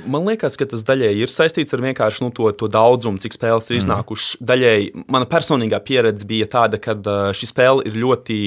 [0.05, 3.69] Man liekas, ka tas daļēji ir saistīts ar vienkārši nu, to, to daudzumu, cik spēles
[3.71, 4.41] ir iznākušas.
[4.45, 8.39] Daļēji mana personīgā pieredze bija tāda, ka uh, šī spēle ir ļoti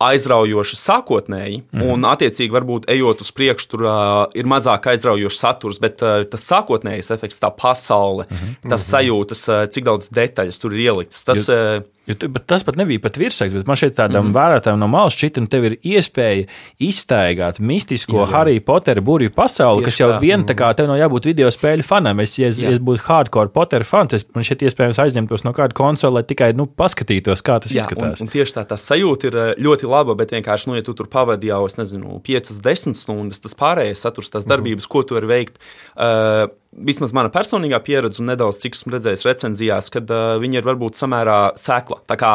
[0.00, 1.84] aizraujoša sākotnēji, mm.
[1.92, 3.92] un, attiecīgi, varbūt ejot uz priekšu, tur uh,
[4.38, 8.70] ir mazāk aizraujošs saturs, bet uh, tas sākotnējais efekts, tā pasaule, mm -hmm.
[8.72, 11.24] tas sajūtas, uh, cik daudz detaļas tur ir ieliktas.
[11.28, 14.34] Tas, uh, Jo, bet tas pat nebija pat virsraksts, bet man šeit tādam mm.
[14.34, 16.46] vērotājam no malas šķita, ka tev ir iespēja
[16.82, 18.30] iztaigāt mistisko jā, jā.
[18.32, 20.18] Harry Potter burbuļu pasauli, Tieši kas jau tā.
[20.22, 22.22] vien tā kā tev nav jābūt video spēļu fanam.
[22.24, 25.52] Es, ja es, ja es būtu hardcore Potter fans, es man šeit iespējams aizņemtos no
[25.56, 28.24] kāda konsola, lai tikai nu, paskatītos, kā tas Jā, un, izskatās.
[28.24, 31.10] un tieši tā, tā sajūta ir eh, ļoti laba, bet vienkārši, nu, ja tu tur
[31.10, 35.30] pavadi jau, es nezinu, 5, 10 stundas, tas pārējais saturs, tās darbības, ko tu vari
[35.30, 35.60] veikt.
[35.94, 40.66] Uh, vismaz mana personīgā pieredze un nedaudz cik esmu redzējis recenzijās, kad uh, viņi ir
[40.68, 42.02] varbūt samērā sēkla.
[42.10, 42.32] Tā kā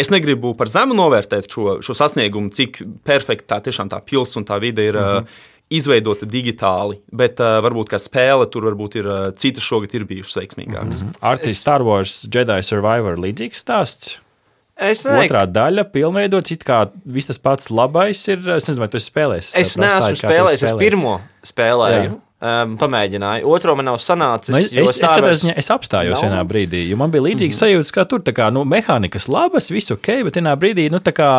[0.00, 4.48] es negribu par zemu novērtēt šo, šo sasniegumu, cik perfekta tā tiešām tā pils un
[4.48, 4.98] tā vide ir.
[4.98, 5.22] Mm -hmm.
[5.22, 10.04] uh, Izveidota digitāli, bet uh, varbūt kā spēle tur varbūt ir uh, citas šogad ir
[10.04, 11.02] bijušas veiksmīgākas.
[11.02, 11.18] Mm -hmm.
[11.20, 14.18] Artis Star Wars Jedi Survivor līdzīgs stāsts.
[14.78, 18.38] Es nezinu, Otrā daļa pilnveidots, it kā viss tas pats labais ir.
[18.54, 19.56] Es nezinu, vai tu esi spēlējis.
[19.58, 20.62] es neesmu spēlējis.
[20.62, 23.48] Es pirmo spēlēju, um, pamēģināju.
[23.50, 24.52] Otro man nav sanācis.
[24.54, 27.82] Nu, es, es, Wars ziņā es apstājos vienā brīdī, jo man bija līdzīga mm -hmm.
[27.82, 31.32] sajūta, ka tur kā, nu, mehānikas labas, viss ok, bet vienā brīdī nu, kā,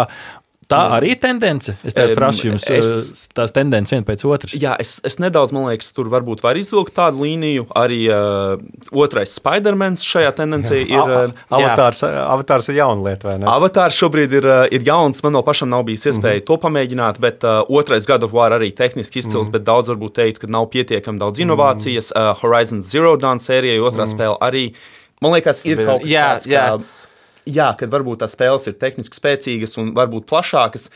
[0.70, 1.74] tā arī ir tendence.
[1.84, 3.24] Es tev prasu jums es- es...
[3.36, 4.54] tās tendences viena pēc otras.
[4.54, 7.66] Jā, es, es nedaudz, man liekas, tur varbūt var izvilkt tādu līniju.
[7.80, 11.00] Arī uh, otrais Spider-Mans šajā tendencē ir.
[11.00, 13.50] Uh, Avatārs, avatārs ir jauna lieta, vai ne?
[13.50, 15.24] Avatārs šobrīd ir, ir jauns.
[15.26, 16.48] Man no pašam nav bijis iespēja mm -hmm.
[16.48, 19.52] to pamēģināt, bet uh, otrais God of War arī tehniski izcils, mm -hmm.
[19.52, 22.12] bet daudz varbūt teikt, ka nav pietiekami daudz inovācijas.
[22.16, 24.18] Uh, Horizon Zero Dawn sērijai otrā mm -hmm.
[24.18, 24.74] spēle arī.
[25.22, 26.66] Man liekas, ir Bet- kaut kas jā, tāds, jā.
[26.68, 26.99] ka,
[27.48, 30.90] jā, kad varbūt tās spēles ir tehniski spēcīgas un varbūt plašākas.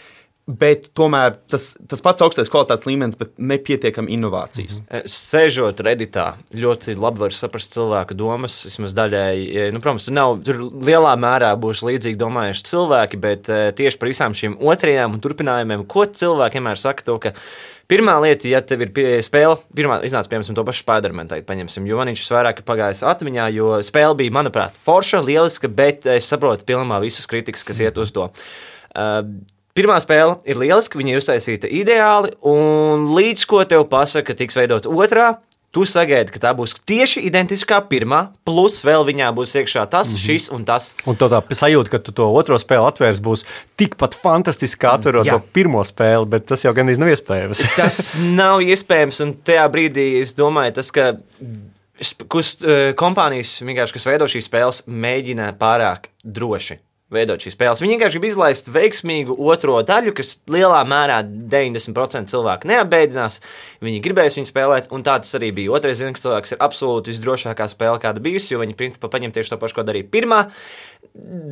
[0.43, 4.82] Bet tomēr tas, tas pats augstais kvalitātes līmenis, bet nepietiekami inovācijas.
[4.82, 5.12] Mm -hmm.
[5.13, 8.58] Sēžot redītā, ļoti labi var saprast cilvēku domas.
[8.65, 13.99] Vismaz daļēji, nu, protams, nav, tur lielā mērā būs līdzīgi domājuši cilvēki, bet eh, tieši
[13.99, 17.32] par visām šīm otrajām un turpinājumiem, ko cilvēki vienmēr saka, to, ka
[17.88, 18.91] pirmā lieta, ja tev ir
[19.23, 23.03] spēle, pirmā iznāca, piemēram, to pašu Spider-Man, tagad paņemsim, jo man viņš vairāk ir pagājis
[23.08, 27.97] atmiņā, jo spēle bija, manuprāt, forša, lieliska, bet es saprotu pilnībā visas kritikas, kas iet
[27.97, 28.27] uz to.
[28.93, 29.23] Uh,
[29.73, 34.59] Pirmā spēle ir lieliska, viņa ir uztaisīta ideāli, un līdz ko tev pasaka, ka tiks
[34.59, 35.31] veidot otrā,
[35.73, 40.19] tu sagaidi, ka tā būs tieši identiskā pirmā, plus vēl viņā būs iekšā tas, mm
[40.19, 40.25] -hmm.
[40.27, 40.91] šis un tas.
[41.09, 45.39] Un tā sajūta, ka tu to otro spēli atvērs, būs tikpat fantastiski, kā atverot Jā.
[45.39, 47.65] to pirmo spēli, bet tas jau gandrīz nav iespējams.
[47.81, 51.17] Tas nav iespējams, un tajā brīdī es domāju, tas, ka
[52.29, 56.77] kust, eh, kompānijas, vienkārši, kas veido šīs spēles, mēģina pārāk droši.
[57.13, 57.82] Veidot šīs spēles.
[57.84, 63.39] Viņi vienkārši grib izlaist veiksmīgu otro daļu, kas lielā mērā 90% cilvēku neapbēdinās.
[63.86, 65.73] Viņi gribēs viņu spēlēt, un tā tas arī bija.
[65.78, 69.54] Otrais zina, ka cilvēks ir absolūti visdrošākā spēle, kāda bijusi, jo viņi principā paņem tieši
[69.54, 70.43] to pašu, ko darīja pirmā.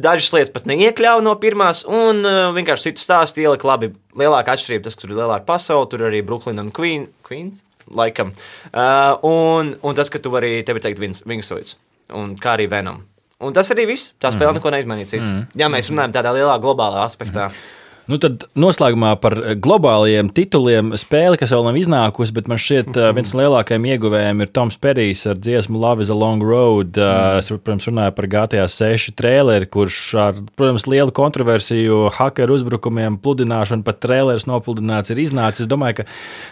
[0.02, 3.92] Dažas lietas pat neiekļāva no pirmās, un uh, vienkārši citu stāstu ielika labi.
[4.18, 7.62] Lielākā atšķirība tas, ka tur ir lielāka pasaule, tur arī Brooklyn un Queen, Queens.
[7.92, 8.32] Laikam.
[8.72, 11.76] Uh, un, un tas, ka tu vari, tev ir teikt, Wingsuits,
[12.16, 13.02] un kā arī Venom.
[13.42, 14.12] Un tas arī viss.
[14.22, 14.60] Tā spēle mm.
[14.60, 15.22] neko neizmainīja.
[15.22, 15.46] Mm.
[15.58, 17.50] Ja mēs runājam tādā lielā globālā aspektā.
[17.50, 17.81] Mm.
[18.12, 23.16] Nu, tad noslēgumā par globālajiem tituliem spēli, kas vēl nav iznākusi, bet man šķiet, mm.
[23.16, 27.00] viens no lielākajiem ieguvējiem ir Toms Perijs ar dziesmu Love is a Long Road.
[27.00, 27.40] Mm.
[27.40, 33.86] Es, protams, runāju par GTA 6 traileri, kurš ar, protams, lielu kontroversiju, hakeru uzbrukumiem, pludināšanu,
[33.88, 35.64] pat traileris nopludināts ir iznācis.
[35.64, 36.08] Es domāju, ka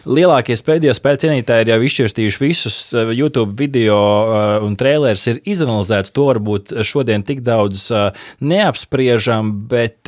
[0.07, 5.43] lielākie pēdējo spēļu cienītāji ir jau izšķirstījuši visus eh, YouTube video eh, un traileris ir
[5.43, 6.15] izanalizēts.
[6.15, 10.07] To varbūt šodien tik daudz eh, neapspriežam, bet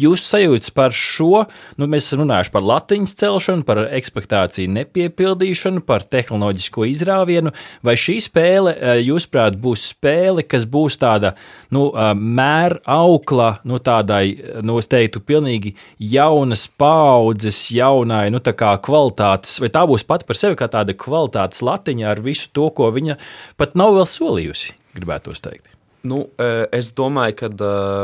[0.00, 1.44] jūsu sajūtas par šo,
[1.78, 7.54] nu, mēs esam runājuši par latiņas celšanu, par ekspektāciju nepiepildīšanu, par tehnoloģisko izrāvienu.
[7.86, 11.34] Vai šī spēle, eh, jūsuprāt, būs spēle, kas būs tāda
[11.70, 18.52] nu, eh, mēra aukla, nu, tādai, nu, es teiktu, pilnīgi jaunas paudzes, jaunai, nu, tā
[18.52, 22.70] kā kvalitātes, vai tā būs pati par sevi kā tāda kvalitātes latiņa ar visu to,
[22.70, 23.16] ko viņa
[23.56, 25.74] pat nav vēl solījusi, gribētu teikt.
[26.04, 27.48] Nu, eh, es domāju, ka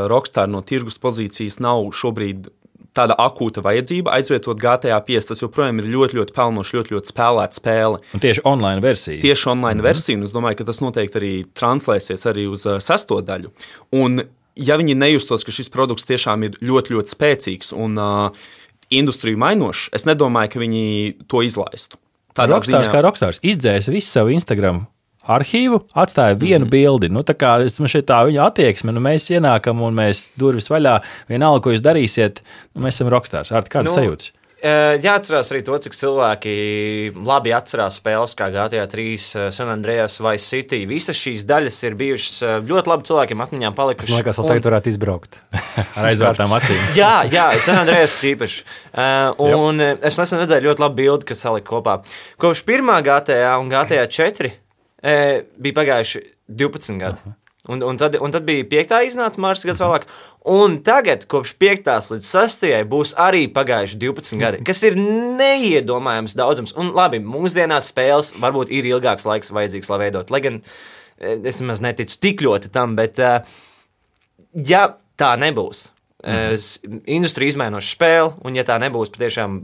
[0.09, 2.49] Rockstar no tirgus pozīcijas nav šobrīd
[2.97, 5.29] tāda akūta vajadzība aizvietot GTA 5.
[5.31, 8.01] Tas joprojām ir ļoti, ļoti pelnošs, ļoti, ļoti spēlēta spēle.
[8.15, 9.21] Un tieši online versija.
[9.23, 9.89] Tieši online mm -hmm.
[9.89, 13.51] versija, un es domāju, ka tas noteikti arī translēsies arī uz uh, sesto daļu.
[13.91, 14.23] Un,
[14.55, 18.31] ja viņi nejustos, ka šis produkts tiešām ir ļoti, ļoti spēcīgs un uh,
[18.89, 20.85] industriju mainošs, es nedomāju, ka viņi
[21.27, 21.97] to izlaistu.
[22.35, 24.85] Tādā Rokstārs kā Rokstārs izdzēs visu savu Instagram.
[25.29, 26.71] Arhīvu atstāja vienu mm -hmm.
[26.71, 27.09] bildi.
[27.09, 30.69] Nu, tā kā es man šeit tā viņa attieksme, nu, mēs ienākam un mēs durvis
[30.69, 30.99] vaļā.
[31.29, 32.41] Vienalga, ko jūs darīsiet,
[32.73, 33.51] nu, mēs esam rokstārs.
[33.51, 34.31] Ar kādas nu, sajūtas?
[34.61, 36.51] Uh, jāatcerās arī to, cik cilvēki
[37.25, 40.85] labi atcerās spēles, kā GTA 3, San Andreas vai City.
[40.85, 44.11] Visas šīs daļas ir bijušas eh, ļoti labi cilvēkiem atmiņā palikušas.
[44.13, 45.41] Man liekas, vēl tagad varētu izbraukt.
[45.97, 46.77] Ar aizvērtām acīm.
[47.01, 48.61] jā, jā, San Andreas tīpaši.
[49.41, 50.05] Un Jop.
[50.05, 52.03] es nesen redzēju ļoti labu bildi, kas salika kopā.
[52.37, 54.60] Kopš pirmā GTA un GTA 4
[55.03, 57.21] e, bija pagājuši 12 gadi.
[57.21, 57.37] Aha.
[57.69, 60.07] Un, un, tad, un tad bija piekta iznāca Mārcis gads vēlāk.
[60.49, 61.91] Un tagad, kopš 5.
[62.15, 62.65] līdz 6.
[62.89, 66.73] būs arī pagājuši 12 gadi, kas ir neiedomājams daudzums.
[66.73, 70.33] Un labi, mūsdienās spēles varbūt ir ilgāks laiks vajadzīgs, lai veidot.
[70.33, 70.59] Lai gan
[71.21, 73.21] es nemaz neticu tik ļoti tam, bet
[74.57, 74.85] ja
[75.21, 77.01] tā nebūs, Mm.
[77.09, 79.55] Industrija izmainoša spēle, un ja tā nebūs patiešām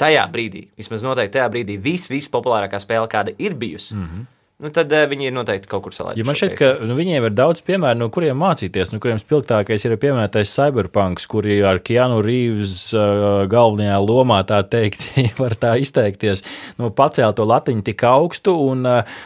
[0.00, 4.24] tajā brīdī, vismaz noteikti tajā brīdī, viss, vispopulārākā spēle, kāda ir bijusi, -hmm.
[4.56, 6.22] Nu, tad uh, viņi ir noteikti kaut kur salaisti.
[6.22, 9.84] Ja man šķiet, ka nu, viņiem ir daudz piemēru, no kuriem mācīties, no kuriem spilgtākais
[9.84, 15.04] ir pieminētais Cyberpunks, kuri ar Keanu Reeves uh, galvenajā lomā, tā teikt,
[15.42, 16.40] var tā izteikties,
[16.80, 18.54] nu, pacēla to latiņu tik augstu.
[18.72, 19.20] Un, uh,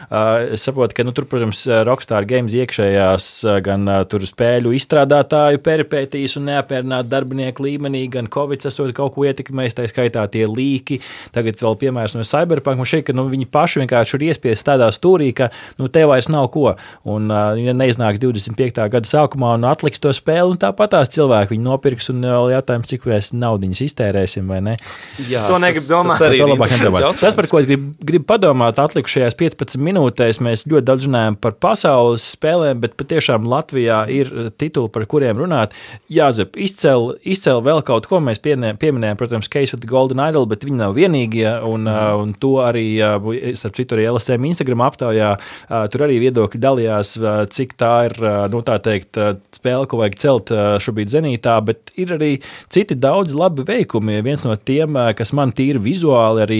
[0.51, 3.29] es saprotu, ka nu, tur, protams, Rockstar Games iekšējās
[3.63, 9.79] gan uh, spēļu izstrādātāju peripētīs un neapmierināti darbinieku līmenī, gan Covid esot kaut ko ietekmējis,
[9.79, 10.99] tā skaitā tie līki.
[11.31, 12.81] Tagad vēl piemērs no Cyberpunk.
[12.81, 16.05] Man šķiet, ka nu, viņi paši vienkārši ir iespiesti tādā stūrī stūrī, ka nu, te
[16.05, 16.75] vairs nav ko.
[17.03, 17.29] Un,
[17.61, 18.89] ja neiznāks 25.
[18.91, 22.09] gada sākumā un atliks to spēli, tāpat tās cilvēki viņu nopirks.
[22.11, 24.77] Un vēl jautājums, cik mēs naudiņas iztērēsim vai ne?
[25.29, 26.21] Jā, to negribu domāt.
[26.21, 31.07] Tas, tas, tas, par ko es gribu grib padomāt, atlikušajās 15 minūtēs, mēs ļoti daudz
[31.07, 35.75] runājam par pasaules spēlēm, bet patiešām Latvijā ir tituli, par kuriem runāt.
[36.11, 38.21] Jāzep, izcēl, izcēl vēl kaut ko.
[38.23, 41.47] Mēs pieminējām, protams, Case of the Golden Idol, bet viņi nav vienīgie.
[41.67, 42.23] Un, mm.
[42.23, 42.85] un to arī,
[43.59, 47.13] starp citu, arī LSM Instagram aptaujā aptaujā tur arī viedokļi dalījās,
[47.51, 48.15] cik tā ir
[48.51, 49.17] nu, tā teikt,
[49.55, 50.51] spēle, ko vajag celt
[50.83, 52.31] šobrīd zenītā, bet ir arī
[52.71, 54.21] citi daudz labi veikumi.
[54.25, 56.59] Viens no tiem, kas man tīri vizuāli arī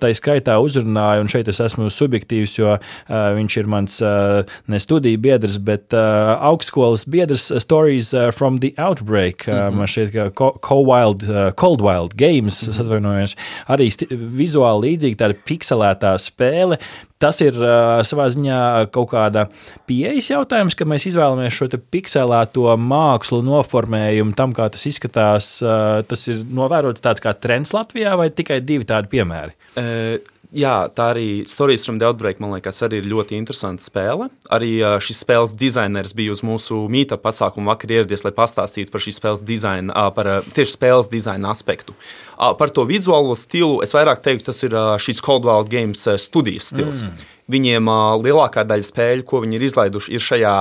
[0.00, 2.76] tā skaitā uzrunāja, un šeit es esmu subjektīvs, jo
[3.08, 9.46] viņš ir mans ne studiju biedrs, bet augstskolas biedrs Stories from the Outbreak.
[9.46, 9.76] Mm -hmm.
[9.76, 10.30] Man šķiet, ka
[10.60, 11.24] Cold
[11.56, 12.80] Cold Wild Games, mm -hmm.
[12.80, 13.36] atvainojos,
[13.68, 16.78] arī vizuāli līdzīgi tāda pikselētā spēle,
[17.16, 17.54] Tas ir
[18.06, 18.60] savā ziņā
[18.94, 19.46] kaut kāda
[19.88, 25.56] pieejas jautājums, ka mēs izvēlamies šo pikselēto mākslu noformējumu tam, kā tas izskatās.
[26.10, 29.60] Tas ir novērots tāds kā trends Latvijā vai tikai divi tādi piemēri?
[29.76, 30.32] Uh.
[30.56, 34.28] Jā, tā arī Stories from the Outbreak, man liekas, arī ir ļoti interesanta spēle.
[34.52, 39.18] Arī šis spēles dizainers bija uz mūsu mītā pasākumu vakar ieradies, lai pastāstītu par šīs
[39.20, 41.96] spēles dizainu, par tieši spēles dizaina aspektu.
[42.36, 47.04] Par to vizuālo stilu es vairāk teiktu, tas ir šīs Cold Wild Games studijas stils.
[47.04, 47.32] Mm.
[47.52, 50.54] Viņiem uh, lielākā daļa spēļu, ko viņi ir izlaiduši, ir šajā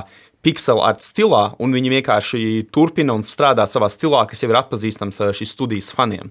[0.46, 2.42] pixel art stilā, un viņi vienkārši
[2.74, 6.30] turpina un strādā savā stilā, kas jau ir atpazīstams šīs studijas faniem.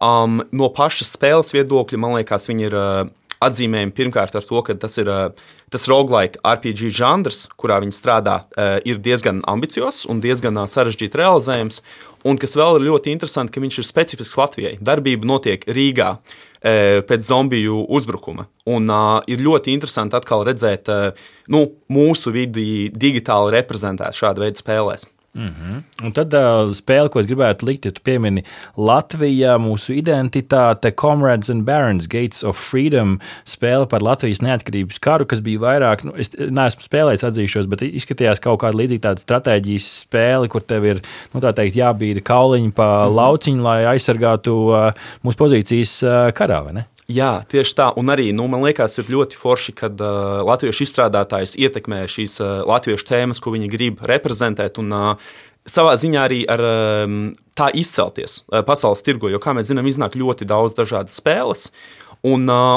[0.00, 3.00] Um, no pašas spēles viedokļa, man liekas, viņi ir uh,
[3.44, 5.32] atzīmējami pirmkārt ar to, ka tas ir uh,
[5.72, 11.20] tas roguelike RPG žanrs, kurā viņi strādā, uh, ir diezgan ambiciozs un diezgan uh, sarežģīti
[11.20, 11.82] realizējams.
[12.30, 14.78] Un kas vēl ir ļoti interesanti, ka viņš ir specifisks Latvijai.
[14.84, 18.44] Darbība notiek Rīgā uh, pēc zombiju uzbrukuma.
[18.68, 24.60] Un uh, ir ļoti interesanti atkal redzēt uh, nu, mūsu vidi digitāli reprezentēt šādu veidu
[24.60, 25.08] spēlēs.
[25.34, 26.04] Mm -hmm.
[26.04, 28.42] Un tad uh, spēle, ko es gribētu likt, ja tu piemini
[28.76, 35.40] Latvija, mūsu identitāte, Comrades and Barons, Gates of Freedom, spēle par Latvijas neatkarības karu, kas
[35.40, 40.48] bija vairāk, nu, es neesmu spēlējis, atzīšos, bet izskatījās kaut kāda līdzīga tāda stratēģijas spēle,
[40.48, 41.02] kur tev ir,
[41.34, 43.14] nu, tā teikt, jābīda kauliņi pa mm -hmm.
[43.14, 46.84] lauciņu, lai aizsargātu uh, mūsu pozīcijas uh, karā, vai ne?
[47.10, 47.90] Jā, tieši tā.
[47.98, 52.60] Un arī nu, man liekas, ir ļoti forši, kad uh, latviešu izstrādātājs ietekmē šīs uh,
[52.68, 54.78] latviešu tēmas, ko viņi grib reprezentēt.
[54.82, 55.32] Un, uh,
[55.68, 57.16] savā ziņā arī ar um,
[57.58, 61.68] tā izcelties pasaules tirgu, jo, kā mēs zinām, iznāk ļoti daudz dažādas spēles.
[61.68, 61.99] Uh,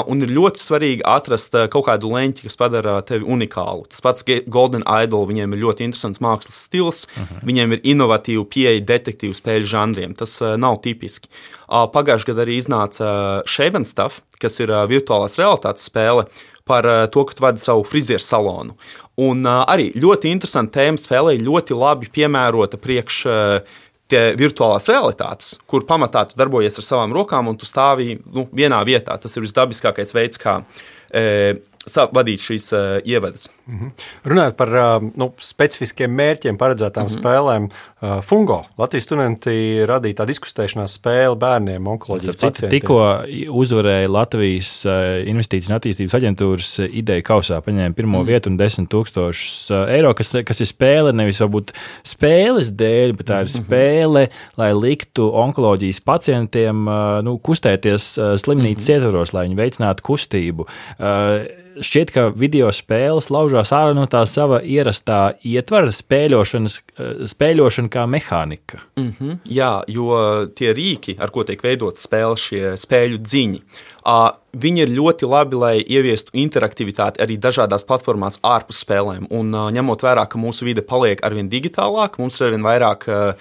[0.08, 3.84] un ir ļoti svarīgi atrast kaut kādu leņķi, kas padara tevi unikālu.
[3.92, 7.34] Tas pats Golden Idol, viņiem ir ļoti interesants mākslas stils, uh mhm.
[7.34, 7.46] -huh.
[7.50, 10.14] viņiem ir inovatīva pieeja detektīvu spēļu žanriem.
[10.14, 11.28] Tas nav tipiski.
[11.68, 13.06] Pagājušajā gadā arī iznāca
[13.46, 16.26] Shaven Stuff, kas ir virtuālās realitātes spēle
[16.64, 18.76] par to, ka tu vadi savu frizieru salonu.
[19.20, 23.18] Un arī ļoti interesanti tēma spēlē, ļoti labi piemērota priekš
[24.14, 28.80] tie virtuālās realitātes, kur pamatā tu darbojies ar savām rokām un tu stāvi nu, vienā
[28.86, 29.18] vietā.
[29.20, 30.60] Tas ir visdabiskākais veids, kā
[31.10, 31.24] e,
[32.14, 33.50] vadīt šīs uh, ievadas.
[33.66, 33.90] -hmm.
[34.24, 34.68] Runājot par
[35.16, 37.18] nu, specifiskiem mērķiem, paredzētām -hmm.
[37.18, 37.68] spēlēm,
[38.22, 42.70] Fungo Latvijas studenti radīja tādu diskutēšanās spēli bērniem, onkoloģijas pacientiem.
[42.70, 42.98] Tikko
[43.48, 44.72] uzvarēja Latvijas
[45.24, 48.26] Investīcijas un attīstības aģentūras ideja kausā, paņēma pirmo -hmm.
[48.26, 51.72] vietu un 10 tūkstošus eiro, kas, kas ir spēle nevis varbūt
[52.04, 53.64] spēles dēļ, bet tā ir -hmm.
[53.64, 56.84] spēle, lai liktu onkoloģijas pacientiem
[57.24, 58.94] nu, kustēties slimnīcas -hmm.
[58.94, 60.68] ietvaros, lai viņi veicinātu kustību.
[61.74, 66.68] Šķiet, ka video spēles laužās ārā no tā sava ierastā ietvara eh,
[67.30, 68.80] spēļošana kā mehānika.
[68.96, 73.60] Mm -hmm, jā, jo tie rīki, ar ko tiek veidot spēles, šie spēļu dziņi,
[74.06, 79.26] uh, viņi ir ļoti labi, lai ieviestu interaktivitāti arī dažādās platformās ārpus spēlēm.
[79.30, 83.34] Un uh, ņemot vērā, ka mūsu vide paliek arvien digitālāka, mums ir arvien vairāk uh,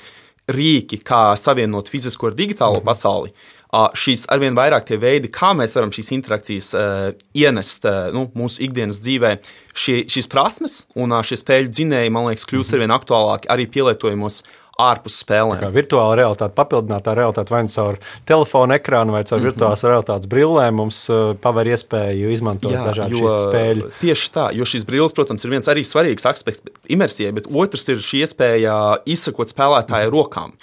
[0.47, 3.34] rīki, kā savienot fizisko ar digitālo pasauli
[3.74, 7.06] šīs arvien vairāk tie veidi, kā mēs varam šīs interakcijas uh,
[7.38, 9.32] ienest uh, nu, mūsu ikdienas dzīvē,
[9.74, 12.78] šie, šīs prasmes un uh, šie spēļu dzinēji, man liekas, kļūst -hmm.
[12.78, 14.44] arvien aktuālāki arī pielietojumos
[14.82, 15.72] ārpus Kā spēlēm.
[15.76, 19.48] virtuāla realitāte, papildinātā realitāte, vai nu caur telefona ekrānu, vai caur Mhm.
[19.52, 23.92] virtuālās realitātes brillēm, mums uh, paver iespēju izmantot dažādas šīs spēļu.
[24.02, 27.98] Tieši tā, jo šīs brilles, protams, ir viens arī svarīgs aspekts imersijai, bet otrs ir
[27.98, 30.54] šī iespēja izsekot spēlētāju rokām.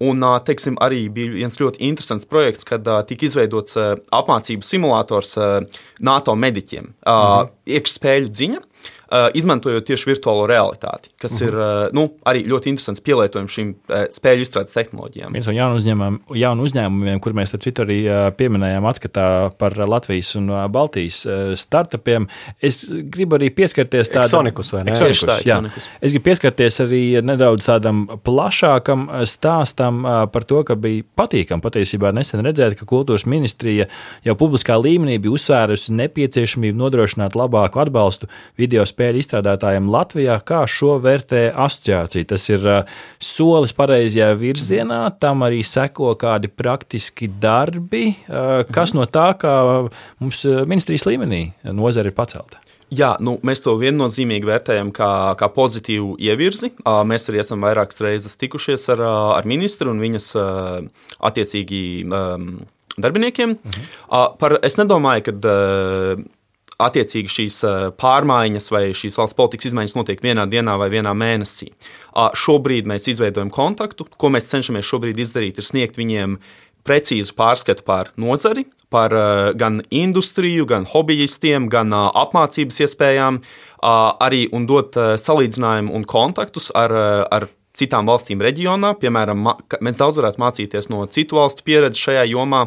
[0.00, 3.74] Un, ā, teiksim, arī bija viens ļoti interesants projekts, kad ā, tika izveidots
[4.12, 5.36] apmācību simulators
[6.00, 6.92] NATO mediķiem.
[7.04, 8.60] Ā, Iekšspēļu dziņa.
[9.10, 14.04] Ā, Izmantojot tieši virtuālo realitāti, kas ir ā, nu, arī ļoti interesants pielietojums šīm ā,
[14.14, 15.34] spēļu izstrādes tehnoloģijām.
[15.36, 19.26] Viens no jaunu uzņēmumiem, jaunu uzņēmumiem kur mēs starp citu arī ā, pieminējām, atskatā
[19.58, 21.22] par Latvijas un Baltijas
[21.60, 22.28] startupiem.
[22.64, 24.84] Es gribu arī pieskarties tādam Exonicus, vai.
[24.92, 25.88] Exonicus.
[26.00, 32.44] Es gribu pieskarties arī nedaudz tādam plašākam stāstam par to, ka bija patīkami patiesībā nesen
[32.46, 33.88] redzēt, ka kultūras ministrija
[34.26, 40.96] jau publiskā līmenī bija uzsvērusi nepieciešamību nodrošināt labāku atbalstu video spēļu izstrādātājiem Latvijā, kā šo
[41.04, 42.30] vērtē asociācija.
[42.32, 42.78] Tas ir ā,
[43.20, 48.14] solis pareizajā virzienā, tam arī seko kādi praktiski darbi.
[48.26, 49.56] Ā, Kas no tā, kā
[50.22, 52.62] mums ā, ministrijas līmenī nozare ir pacelta?
[52.94, 56.70] Jā, nu, mēs to viennozīmīgi vērtējam kā, kā pozitīvu ievirzi.
[56.86, 59.02] Mēs arī esam vairākas reizes tikušies ar,
[59.40, 60.28] ar ministru un viņas
[61.26, 62.46] attiecīgi ām,
[62.94, 63.56] darbiniekiem.
[63.58, 63.90] Mhm.
[64.38, 65.34] Par, es nedomāju, ka
[66.82, 71.70] attiecīgi šīs ā, pārmaiņas vai šīs valsts politikas izmaiņas notiek vienā dienā vai vienā mēnesī.
[72.14, 74.08] Šobrīd mēs izveidojam kontaktu.
[74.16, 76.38] Ko mēs cenšamies šobrīd izdarīt, ir sniegt viņiem
[76.86, 83.40] precīzu pārskatu par nozari, par uh, gan industriju, gan hobijistiem, gan uh, apmācības iespējām,
[83.86, 86.90] arī un dot salīdzinājumu un kontaktus ar,
[87.30, 87.44] ar
[87.76, 88.94] citām valstīm reģionā.
[88.98, 89.44] Piemēram,
[89.84, 92.64] mēs daudz varētu mācīties no citu valstu pieredzes šajā jomā.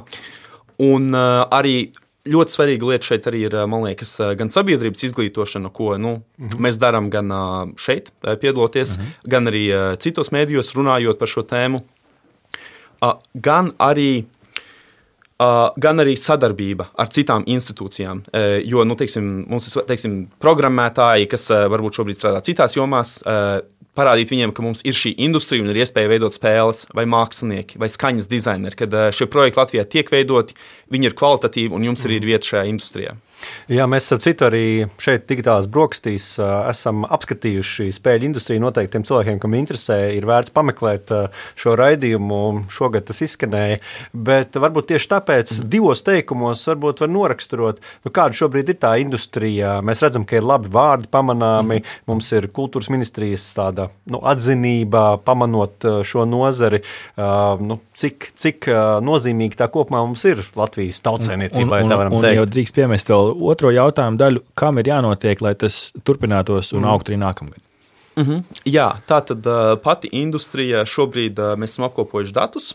[0.86, 1.90] Un arī
[2.30, 6.22] ļoti svarīga lieta šeit arī ir, uh, man liekas, uh, gan sabiedrības izglītošana, ko nu,
[6.38, 6.66] mm -hmm.
[6.66, 9.30] mēs darām gan uh, šeit, uh, piedaloties, mm -hmm.
[9.30, 11.82] gan arī uh, citos mēdījos runājot par šo tēmu.
[13.02, 14.26] Uh, gan arī
[15.40, 18.18] Uh, gan arī sadarbība ar citām institūcijām.
[18.28, 23.14] Uh, jo nu, teiksim, mums ir teiksim, programmētāji, kas uh, varbūt šobrīd strādā citās jomās,
[23.24, 23.62] uh,
[24.00, 27.92] parādīt viņiem, ka mums ir šī industrija un ir iespēja veidot spēles, vai mākslinieki, vai
[27.92, 28.80] skaņas dizaineri.
[28.80, 30.58] Kad uh, šie projekti Latvijā tiek veidoti,
[30.94, 33.18] viņi ir kvalitatīvi un jums arī ir vieta šajā industrijā.
[33.72, 34.64] Jā, mēs ar citu arī
[35.02, 38.64] šeit, digitālās brokastīs, ā, esam apskatījuši spēļu industriju.
[38.64, 41.22] Noteikti tiem cilvēkiem, kam interesē, ir vērts pameklēt ā,
[41.60, 42.42] šo raidījumu.
[42.74, 43.80] Šogad tas izskanēja.
[44.14, 49.80] Bet varbūt tieši tāpēc divos teikumos var noraksturot, nu, kāda šobrīd ir tā industrija.
[49.86, 51.84] Mēs redzam, ka ir labi vārdi pamanāmi.
[52.10, 56.84] Mums ir kultūras ministrijas tāda nu, atzinība, pamanot ā, šo nozari.
[57.18, 62.14] Ā, Nu, cik, cik ā, nozīmīgi tā kopumā mums ir Latvijas tautsēniecībai, un, tā un,
[62.20, 62.38] un teikt.
[62.40, 67.14] jau drīkst piemest vēl otro jautājumu daļu, kam ir jānotiek, lai tas turpinātos un augtu
[67.14, 67.60] arī nākamgad.
[68.68, 69.46] Jā, tā tad
[69.84, 72.74] pati industrija šobrīd mēs esam apkopojuši datus.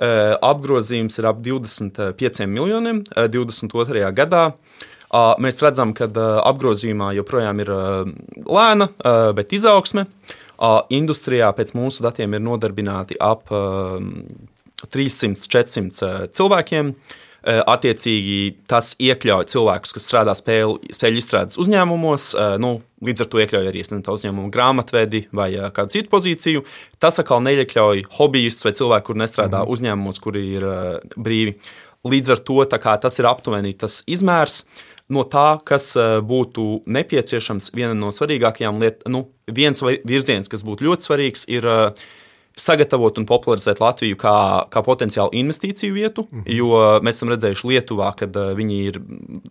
[0.00, 4.04] Apgrozījums ir ap 25 miljoniem uh, 22.
[4.16, 4.46] gadā.
[5.40, 6.08] Mēs redzam, ka
[6.50, 7.70] apgrozījumā joprojām ir
[8.44, 8.88] lēna,
[9.38, 10.06] bet izaugsme.
[10.56, 14.00] Uh, industrijā pēc mūsu datiem ir nodarbināti ap uh,
[14.88, 16.92] 300-400 cilvēkiem.
[17.46, 22.30] Uh, Attiecīgi, tas iekļauj cilvēkus, kas strādā spēļu, spēļu izstrādes uzņēmumos.
[22.34, 22.72] uh, Nu,
[23.04, 26.64] līdz ar to iekļauj arī uzņēmuma grāmatvedi vai uh, kādu citu pozīciju.
[26.98, 29.76] Tas atkal neiekļauj hobijistus vai cilvēku, kur nestrādā mm.
[29.76, 30.84] uzņēmumos, kuri ir uh,
[31.20, 31.58] brīvi.
[32.06, 32.64] Līdz ar to
[33.02, 34.62] tas ir aptuveni tas izmērs.
[35.12, 40.88] No tā, kas uh, būtu nepieciešams, viena no svarīgākajām lietām, nu, viens virziens, kas būtu
[40.88, 42.06] ļoti svarīgs, ir uh,
[42.56, 44.34] sagatavot un popularizēt Latviju kā,
[44.72, 46.56] kā potenciālu investīciju vietu, mm -hmm.
[46.56, 49.00] jo mēs esam redzējuši Lietuvā, kad uh, viņi ir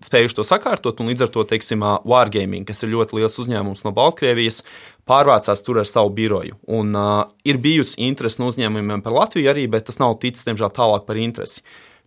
[0.03, 3.85] spējuši to sakārtot, un līdz ar to, teiksim, uh, Wargaming, kas ir ļoti liels uzņēmums
[3.85, 4.63] no Baltkrievijas,
[5.07, 6.55] pārvācās tur ar savu biroju.
[6.67, 10.73] Un uh, ir bijusi interese no uzņēmumiem par Latviju arī, bet tas nav ticis, diemžēl,
[10.73, 11.61] tālāk par interesi.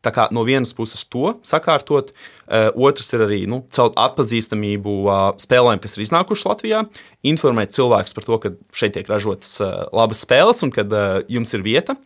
[0.05, 4.97] Tā kā no vienas puses to sakārtot, uh, otrs ir arī nu, caur atpazīstamību
[5.43, 6.87] spēlēm, kas ir iznākušas Latvijā,
[7.27, 9.59] informēt cilvēkus par to, ka šeit tiek ražotas
[9.93, 10.87] labas spēles un ka
[11.29, 11.99] jums ir vieta.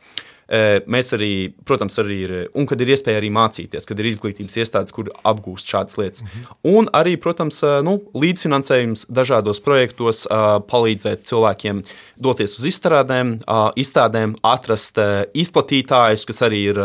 [0.53, 4.93] Mēs arī, protams, arī ir, un kad ir iespēja arī mācīties, kad ir izglītības iestādes,
[4.93, 6.25] kur apgūst šādas lietas.
[6.27, 6.59] Mhm.
[6.69, 10.27] Un arī, protams, nu, līdzfinansējums dažādos projektos
[10.69, 11.85] palīdzēt cilvēkiem
[12.21, 13.39] doties uz izstrādēm,
[13.81, 15.01] izstādēm, atrast
[15.33, 16.83] izplatītājus, kas arī ir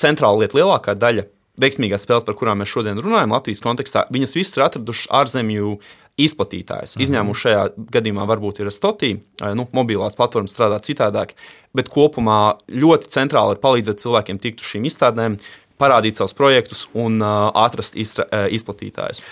[0.00, 1.26] centrāla lieta, lielākā daļa
[1.60, 5.76] veiksmīgās spēles, par kurām mēs šodien runājam, Latvijas kontekstā, viņas visas ir atradušas ārzemju
[6.20, 6.94] izplatītājus.
[6.94, 7.04] Mhm.
[7.04, 7.62] Izņēmums šajā
[7.94, 9.16] gadījumā varbūt ir Stotī,
[9.58, 11.34] nu, mobilās platformas strādā citādāk,
[11.74, 15.38] bet kopumā ļoti centrāli ir palīdzēt cilvēkiem tikt uz šīm izstādēm,
[15.80, 19.22] parādīt savus projektus un atrast iztra, izplatītājus.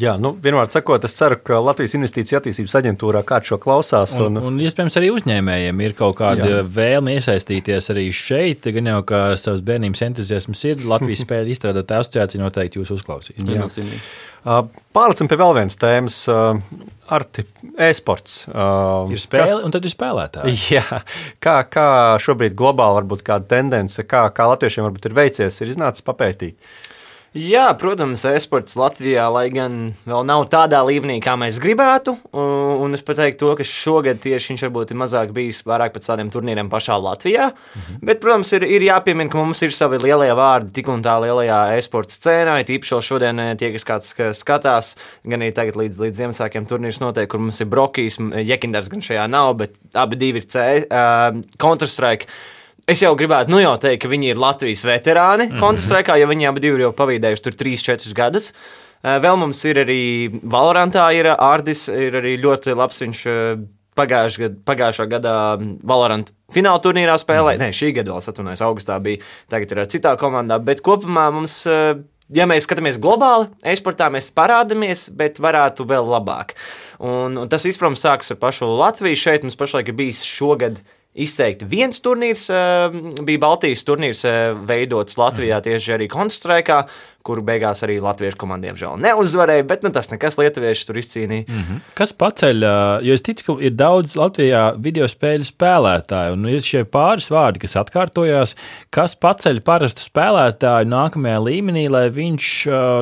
[0.00, 4.14] Jā, nu, vienmēr sakot, es ceru, ka Latvijas Investīcija attīstības aģentūrā kāds šo klausās.
[4.24, 6.62] Un, un, iespējams, arī uzņēmējiem ir kaut kāda Jā.
[6.64, 8.70] vēlme iesaistīties arī šeit.
[8.72, 13.44] Gan jau kā savs bērnības entuziasms ir, Latvijas spēļu izstrādātāja asociācija noteikti jūs uzklausīs.
[13.44, 14.00] Viennozīmīgi.
[14.00, 16.58] Uh, Pārlecam pie vēl vienas tēmas, uh,
[17.14, 17.44] Arti,
[17.86, 18.40] e-sports.
[18.50, 20.54] Uh, Ir spēle, un tad ir spēlētāji.
[20.76, 21.02] Jā,
[21.42, 21.86] kā, kā
[22.22, 26.58] šobrīd globāli varbūt kāda tendence, kā, kā latviešiem varbūt ir veicies, ir iznācis papētīt.
[27.32, 32.12] Jā, protams, e-sports Latvijā, lai gan vēl nav tādā līmenī, kā mēs gribētu.
[32.36, 36.10] Un, es pat teiktu, to, ka šogad tieši viņš varbūt ir mazāk bijis vairāk pēc
[36.10, 37.48] tādiem turnīriem pašā Latvijā.
[37.56, 37.98] Mhm.
[38.04, 41.62] Bet, protams, ir, ir jāpiemina, ka mums ir savi lielie vārdi tik un tā lielajā
[41.78, 42.60] e-sports scēnā.
[42.68, 47.32] Tīpaši šodien eh, tie, kas kāds skatās, gan arī tagad līdz, līdz Ziemassvētkiem turnīrs notiek,
[47.32, 52.28] kur mums ir Brokijs, Jekinders gan šajā nav, bet abi divi ir C, uh, Counter-Strike.
[52.92, 55.60] Es jau gribētu, nu jau teikt, ka viņi ir Latvijas veterāni mm -hmm.
[55.62, 58.52] kontrastrēkā, jo viņi abi ir jau pavīdējuši tur 3-4 gadus.
[59.02, 63.00] Vēl mums ir arī Valorantā, ir Ārdis, ir arī ļoti labs.
[63.02, 63.22] Viņš
[63.98, 65.34] pagājušā gada, pagājušā gadā
[65.82, 67.58] Valorant fināla turnīrā spēlēja.
[67.58, 67.64] Mm.
[67.64, 69.24] Nē, šī gada vēl atvainojos, augustā bija.
[69.50, 71.62] Tagad ir ar citā komandā, bet kopumā mums.
[72.32, 76.54] Ja mēs skatāmies globāli, e-sportā mēs parādāmies, bet varētu vēl labāk.
[77.00, 79.18] Un, un tas, protams, sākas ar pašu Latviju.
[79.18, 80.78] Šeit mums pašlaik ir bijis šogad
[81.12, 82.46] izteikti viens turnīrs,
[83.26, 84.24] bija Baltijas turnīrs
[84.68, 86.82] veidots Latvijā tieši arī Konstraikā,
[87.26, 91.46] kuru beigās arī latviešu komandiem žēl neuzvarēja, bet nu, tas nekas lietuvieši tur izcīnīja.
[91.48, 91.80] Mm -hmm.
[91.98, 92.64] Kas paceļ,
[93.06, 97.62] jo es ticu, ka ir daudz Latvijā video spēļu spēlētāju, un ir šie pāris vārdi,
[97.64, 98.56] kas atkārtojās,
[98.90, 102.48] kas paceļ parastu spēlētāju nākamajā līmenī, lai viņš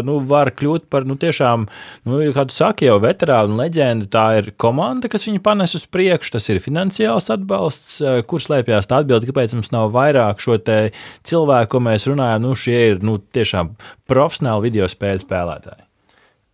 [0.04, 1.66] nu, var kļūt par nu, tiešām,
[2.04, 4.06] nu, kā tu saki, jau veterānu leģendu.
[4.10, 9.00] Tā ir komanda, kas viņu panes uz priekšu, tas ir finansiāls atbalsts, kur slēpjas tā
[9.00, 12.44] atbilde, kāpēc mums nav vairāk šo cilvēku, ko mēs runājam.
[12.44, 13.74] Nu, šie ir nu, tiešām
[14.10, 15.86] profesionāli video spēļu spēlētāji.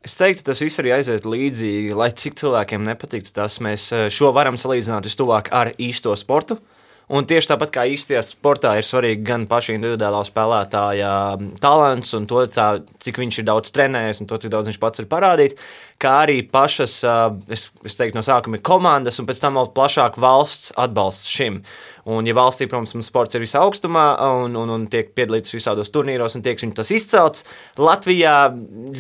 [0.07, 3.59] Es teiktu, tas viss arī aiziet līdzi, lai cik cilvēkiem nepatiktu tas.
[3.65, 6.61] Mēs šo varam salīdzināt vistuvāk ar īsto sportu.
[7.07, 11.11] Un tieši tāpat kā īstajā sportā ir svarīgi gan paša individuālā spēlētāja
[11.63, 12.65] talants un to, tā,
[13.03, 15.55] cik viņš ir daudz trenējies un to, cik daudz viņš pats ir parādījis,
[16.03, 16.97] kā arī pašas,
[17.47, 21.61] es, es teiktu, no sākuma ir komandas un pēc tam vēl plašāk valsts atbalsts šim.
[22.07, 24.05] Un, ja valstī, protams, sports ir visaugstumā
[24.45, 27.45] un, un, un tiek piedalīts visādos turnīros un tiek tas izcelts,
[27.79, 28.35] Latvijā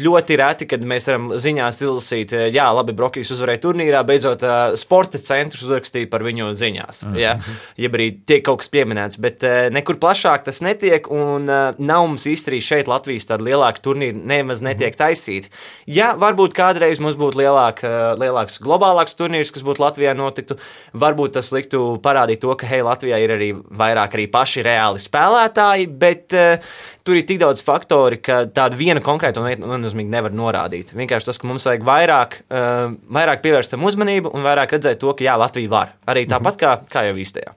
[0.02, 4.42] ļoti reti, kad mēs varam ziņās izlasīt, jā, labi, Brokīs uzvarēja turnīrā, beidzot
[4.80, 7.04] sporta centrs uzrakstīja par viņu ziņās.
[7.04, 7.20] Mm -hmm.
[7.20, 7.38] Ja,
[7.76, 11.46] ja arī tiek kaut kas pieminēts, bet nekur plašāk tas netiek un
[11.78, 15.02] nav mums īstenībā šeit Latvijas tāda lielāka turnīra nemaz netiek Mhm.
[15.02, 15.48] taisīta.
[15.86, 17.82] Ja varbūt kādreiz mums būtu lielāk,
[18.18, 20.56] lielāks globālāks turnīrs, kas būtu Latvijā notiktu,
[20.94, 25.90] varbūt tas liktu parādīt to, ka hei, Latvijā ir arī vairāk arī paši reāli spēlētāji,
[26.00, 26.72] bet uh,
[27.06, 30.94] tur ir tik daudz faktori, ka tādu vienu konkrētu nozīmīgi nevar norādīt.
[30.96, 35.12] Vienkārši tas, ka mums vajag vairāk, uh, vairāk pievērst tam uzmanību un vairāk redzēt to,
[35.14, 35.94] ka jā, Latvija var.
[36.08, 37.54] Arī tāpat kā, kā jau īstajā.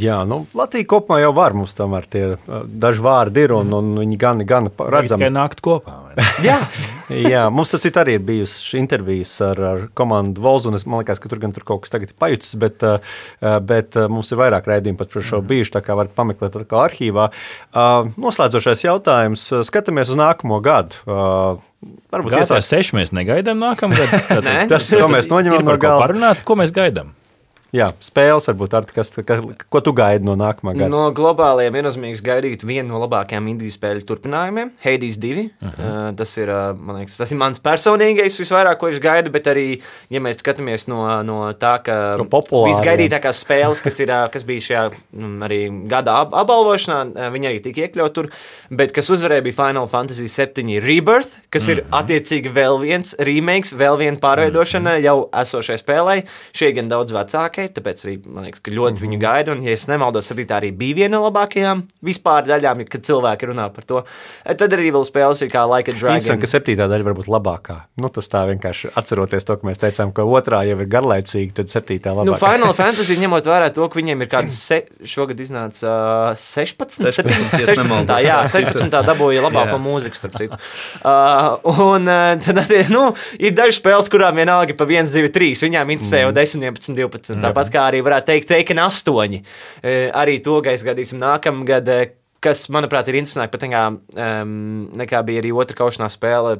[0.00, 1.52] Jā, nu, Latvija kopumā jau var.
[1.54, 2.22] Mums tomēr tie
[2.66, 5.20] daži vārdi ir, un, un viņi gan, gan redzami.
[5.26, 5.98] Tikai nākt kopā.
[6.46, 6.56] Jā,
[7.12, 10.70] Jā, mums ar citu arī ir bijusi intervijas ar, ar komandu Volzu.
[10.72, 12.80] un Es man liekas, ka tur gan tur kaut kas tagad ir pajutis, bet,
[13.68, 15.74] bet mums ir vairāk raidījumu pat par šo bijuši.
[15.76, 17.28] Tā kā varat pameklēt atkal arhīvā.
[18.16, 19.44] Noslēdzošais jautājums.
[19.68, 20.96] Skatāmies uz nākamo gadu.
[22.14, 24.08] Varbūt GTA iesāk, 6 mēs negaidām nākamgad.
[24.30, 24.56] Tad- Nē.
[24.72, 26.06] tas, to mēs Ir noņemam no ko galda.
[26.06, 27.12] parunāt, ko mēs gaidām.
[27.74, 30.86] Jā, spēles varbūt ar kas, kas, ko tu gaidi no nākamā gada.
[30.92, 35.42] No globāliem viennozīmīgi gaidīt vienu no labākajiem indiju spēļu turpinājumiem, Hades 2.
[35.42, 35.88] Uh -huh.
[35.88, 39.50] uh, tas, ir, uh, man liekas, tas ir mans personīgais visvairāk, ko es gaidu, bet
[39.50, 42.70] arī, ja mēs skatāmies no, no tā, ka No populāriem.
[42.70, 47.50] visgaidītākās spēles, kas, ir, uh, kas bija šajā mm, arī gada ap apbalvošanā, uh, viņi
[47.50, 48.30] arī tika iekļaut tur,
[48.70, 53.98] bet kas uzvarēja bija Final Fantasy 7 Rebirth, kas ir attiecīgi vēl viens remakes, vēl
[53.98, 56.22] viena pārveidošana jau esošai spēlei.
[56.54, 57.12] Šie gan daudz
[57.64, 59.54] vecākie, tāpēc arī man liekas, ka ļoti viņu gaida.
[59.54, 63.50] Un, ja es nemaldos, arī tā arī bija viena no labākajām vispār daļām, kad cilvēki
[63.50, 64.04] runā par to.
[64.44, 66.18] E, Tad arī vēl spēles ir kā Like a Dragon.
[66.18, 67.78] Interesanti, ka septītā daļa var būt labākā.
[68.00, 71.72] Nu, tas tā vienkārši atceroties to, ka mēs teicām, ka otrā jau ir garlaicīga, tad
[71.72, 72.32] septītā labākā.
[72.32, 75.94] Nu, Final Fantasy ņemot vērā to, ka viņiem ir kāds se, šogad iznāca
[76.32, 78.24] uh, 16, 16, 17, ja 16, nemaldos.
[78.24, 78.98] jā, 16.
[79.10, 80.60] dabūja labāko mūziku, starp citu.
[81.04, 81.58] Uh,
[81.88, 83.06] un uh, tad nu,
[83.38, 85.52] ir dažas spēles, kurām vienalga pa 1, 2, 3.
[85.64, 87.53] Viņām interesē jau 10, 11, 12.
[87.54, 89.14] Tāpat kā arī varētu teikt, Teiken 8.
[89.14, 91.88] Uh, arī to gaisa gadīsim nākamgad.
[91.94, 92.12] Uh,
[92.44, 93.86] kas, manuprāt, ir interesantāk pat nekā,
[94.26, 94.58] um,
[94.98, 96.58] nekā bija arī otra kaušanā spēle.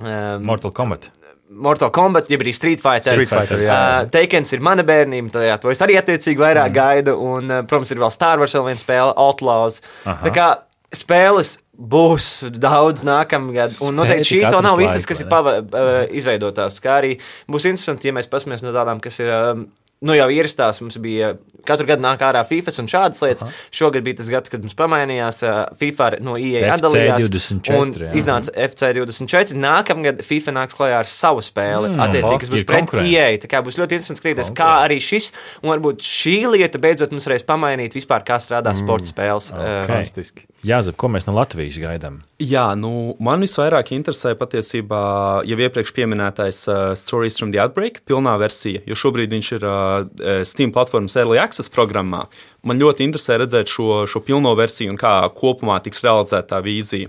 [0.00, 1.08] Um, Mortal Kombat.
[1.50, 3.16] Mortal Kombat, jeb arī Street Fighter.
[3.16, 3.78] Street Fighter, jā.
[4.04, 6.76] Uh, Teikens ir mana bērnība, tad jā, to es arī attiecīgi vairāk mm.
[6.76, 7.16] gaidu.
[7.18, 9.80] Un, uh, protams, ir vēl Star Wars, vēl viena spēle, Outlaws.
[10.04, 10.20] Aha.
[10.26, 10.48] Tā kā
[10.94, 12.30] spēles būs
[12.60, 13.78] daudz nākamgad.
[13.86, 16.78] Un noteikti šīs vēl nav visas, kas ir pava, uh, izveidotās.
[16.84, 17.16] Kā arī
[17.50, 19.32] būs interesanti, ja mēs paskatāmies no tādām, kas ir.
[19.32, 19.68] Uh,
[20.00, 21.34] Nu, jau ierastās mums bija
[21.68, 23.44] katru gadu nāk ārā FIFA un šādas lietas.
[23.44, 23.64] Aha.
[23.76, 25.42] Šogad bija tas gads, kad mums pamainījās.
[25.44, 27.26] uh, FIFA no IE FC atdalījās.
[27.28, 28.12] 24, un jā.
[28.16, 29.58] iznāca FC24.
[29.60, 31.92] Nākamgad FIFA nāks klajā ar savu spēli.
[31.92, 33.12] Mm, Attiecīgi, kas būs ir pret konkurenti.
[33.12, 33.42] IE.
[33.44, 35.30] Tā kā būs ļoti interesanti skatīties, kā arī šis.
[35.60, 38.80] Un varbūt šī lieta beidzot mums reiz pamainīt vispār, kā strādā mm.
[38.84, 39.52] sporta spēles.
[39.52, 39.86] uh, Okay.
[39.86, 40.46] Fantastiski.
[40.66, 42.18] Jāzep, ko mēs no Latvijas gaidām?
[42.40, 45.00] Jā, nu, man visvairāk interesē patiesībā
[45.48, 50.44] jau iepriekš minētais uh, Stories from the Outbreak, pilnā versija, jo šobrīd viņš ir uh,
[50.44, 52.26] Steam platformas Early Access programmā.
[52.62, 57.08] Man ļoti interesē redzēt šo, šo pilno versiju un kā kopumā tiks realizēta tā vīzija.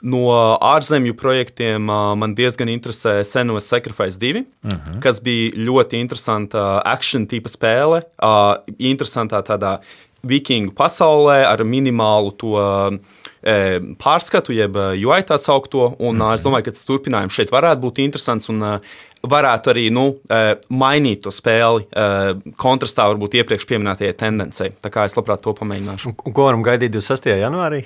[0.00, 0.20] No
[0.64, 5.00] ārzemju projektiem uh, man diezgan interesē Senos Sacrifice 2, uh -huh.
[5.00, 9.80] kas bija ļoti interesanta action tipa spēle, uh, interesantā tādā
[10.26, 13.54] vikingu pasaulē ar minimālu to e,
[14.00, 15.94] pārskatu, jeb eh, UI tā saukto.
[15.98, 16.34] Un, mm -hmm.
[16.34, 18.80] Es domāju, ka tas turpinājums šeit varētu būt interesants un e,
[19.22, 24.72] varētu arī nu, e, mainīt to spēli e, kontrastā varbūt iepriekš minētajai tendencei.
[24.82, 26.14] Tā kā es labprāt to pamēģināšu.
[26.24, 27.26] Un ko varam gaidīt 26.
[27.40, 27.84] janvārī?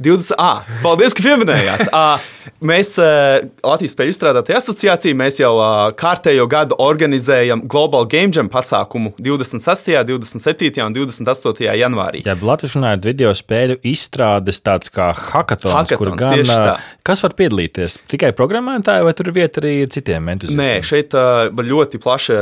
[0.00, 0.32] 20.
[0.40, 1.90] Ah, paldies, ka pieminējāt.
[1.92, 2.22] Ah,
[2.64, 8.48] mēs, eh, Latvijas Spēļu izstrādātāja asociācija, mēs jau ah, kārtējo gadu organizējam Global Game Jam
[8.52, 10.80] pasākumu 26., 27.
[10.86, 11.68] un 28.
[11.78, 12.22] janvārī.
[12.26, 16.74] Ja Latvijas runājot, video spēļu izstrādes tāds kā hackathons, Hackathons, kur gan tieši tā.
[17.06, 17.98] kas var piedalīties?
[18.10, 20.62] Tikai programmētāji, vai tur ir vieta arī citiem entuziastiem?
[20.62, 22.40] Nē, šeit var ļoti plaši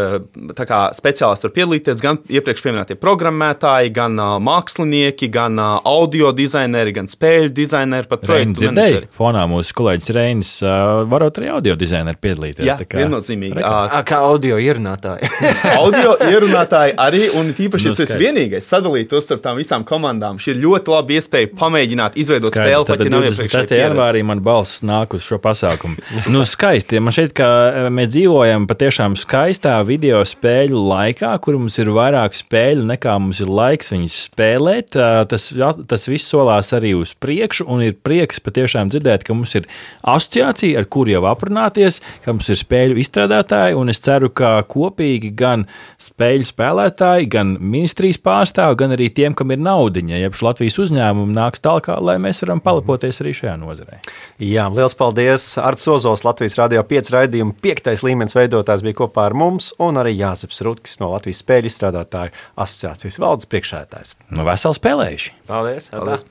[0.96, 2.04] speciālisti var piedalīties.
[2.04, 8.20] Gan iepriekš minētie programmētāji, gan uh, mākslinieki, gan uh, audio dizaineri, gan spēļu dizaineri, pat
[8.28, 9.08] Reini projektu menedžeri.
[9.16, 10.74] fonā mūsu kolēģis Reinis, ā,
[11.08, 12.66] varot arī audio dizaineru piedalīties.
[12.68, 13.56] Jā, tā kā- viennozīmīgi.
[13.56, 15.28] Uh, Kā audio ierunātāji.
[15.80, 18.20] audio ierunātāji arī, un tīpaši, Nu, ja esi skaisti.
[18.24, 20.36] vienīgais, sadalīt to starp tām visām komandām.
[20.42, 23.52] Šī ir ļoti laba iespēja pamēģināt izveidot Skaidrs, spēli, pat ja nav 26.
[23.54, 23.80] pieredze.
[23.84, 25.96] janvārī man balss nāk uz šo pasākumu.
[26.32, 26.98] nu, skaisti.
[27.00, 27.46] Man šķiet, ka
[27.90, 33.46] mēs dzīvojam patiešām skaistā video spēļu laikā, kur mums ir vairāk spēļu nekā mums ir
[33.46, 34.90] laiks viņas spēlēt.
[35.30, 35.52] Tas,
[35.86, 37.28] tas viss solās arī uz priekšu,
[37.66, 39.68] un ir prieks patiešām dzirdēt, ka mums ir
[40.02, 45.32] asociācija, ar kuru jau aprunāties, ka mums ir spēļu izstrādātāji, un es ceru, ka kopīgi
[45.36, 45.66] gan
[46.00, 51.64] spēļu spēlētāji, gan ministrijas pārstāvi, gan arī tiem, kam ir naudiņa, jeb Latvijas uzņēmumi nāks
[51.64, 54.00] tālāk, lai mēs varam palapoties arī šajā nozarē.
[54.40, 55.52] Jā, liels paldies!
[55.60, 60.16] Arts Ozols, Latvijas Rādio 5 raidījuma piektais līmenis veidotājs bija kopā ar mums, un arī
[60.16, 64.16] Jāzeps Rutkis no Latvijas spēļu izstrādātāju asociācijas valdes priekšētājs.
[64.32, 65.34] Nu, veseli spēlējuši!
[65.50, 65.90] Paldies!
[65.94, 66.30] Paldies.